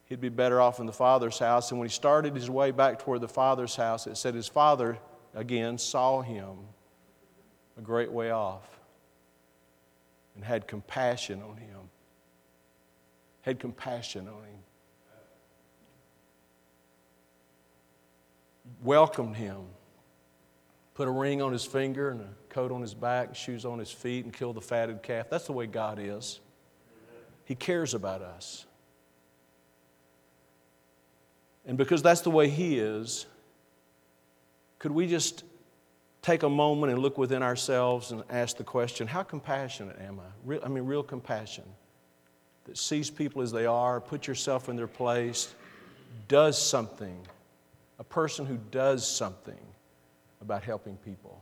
he'd 0.07 0.21
be 0.21 0.29
better 0.29 0.61
off 0.61 0.81
in 0.81 0.87
the 0.87 0.93
father's 0.93 1.39
house. 1.39 1.71
And 1.71 1.79
when 1.79 1.89
he 1.89 1.93
started 1.93 2.35
his 2.35 2.51
way 2.51 2.73
back 2.73 2.99
toward 2.99 3.21
the 3.21 3.29
father's 3.29 3.77
house, 3.77 4.07
it 4.07 4.17
said 4.17 4.35
his 4.35 4.49
father 4.49 4.99
again 5.35 5.79
saw 5.79 6.23
him 6.23 6.57
a 7.79 7.81
great 7.83 8.11
way 8.11 8.31
off 8.31 8.76
and 10.37 10.45
had 10.45 10.69
compassion 10.69 11.43
on 11.43 11.57
him. 11.57 11.81
Had 13.43 13.59
compassion 13.59 14.29
on 14.29 14.45
him. 14.45 14.57
welcomed 18.83 19.37
him, 19.37 19.63
put 20.95 21.09
a 21.09 21.11
ring 21.11 21.43
on 21.43 21.53
his 21.53 21.65
finger 21.65 22.11
and 22.11 22.21
a 22.21 22.29
coat 22.49 22.73
on 22.73 22.81
his 22.81 22.95
back, 22.95 23.35
shoes 23.35 23.65
on 23.65 23.79
his 23.79 23.91
feet, 23.91 24.25
and 24.25 24.33
killed 24.35 24.57
the 24.57 24.61
fatted 24.61 25.03
calf. 25.03 25.29
That's 25.31 25.47
the 25.47 25.53
way 25.53 25.67
God 25.67 25.99
is. 26.01 26.41
He 27.45 27.55
cares 27.55 27.95
about 27.95 28.23
us. 28.23 28.67
And 31.65 31.77
because 31.77 32.03
that's 32.03 32.21
the 32.21 32.31
way 32.31 32.49
He 32.49 32.79
is, 32.79 33.27
could 34.79 34.93
we 34.93 35.07
just 35.07 35.43
take 36.27 36.43
a 36.43 36.49
moment 36.49 36.93
and 36.93 37.01
look 37.01 37.19
within 37.19 37.41
ourselves 37.41 38.11
and 38.11 38.25
ask 38.31 38.57
the 38.57 38.65
question 38.65 39.07
how 39.07 39.23
compassionate 39.23 39.97
am 40.01 40.19
I? 40.19 40.25
Real, 40.45 40.61
I 40.65 40.69
mean, 40.69 40.85
real 40.85 41.05
compassion 41.05 41.63
that 42.65 42.77
sees 42.77 43.11
people 43.11 43.43
as 43.43 43.53
they 43.53 43.65
are, 43.65 44.01
put 44.01 44.27
yourself 44.27 44.69
in 44.69 44.75
their 44.75 44.89
place, 44.89 45.55
does 46.27 46.61
something, 46.61 47.17
a 48.01 48.05
person 48.05 48.45
who 48.45 48.59
does 48.73 49.09
something 49.09 49.61
about 50.41 50.65
helping 50.65 50.97
people. 50.97 51.41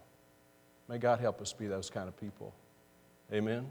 May 0.86 0.98
God 0.98 1.18
help 1.18 1.40
us 1.40 1.54
be 1.54 1.66
those 1.66 1.88
kind 1.88 2.06
of 2.06 2.20
people. 2.20 2.52
Amen. 3.32 3.70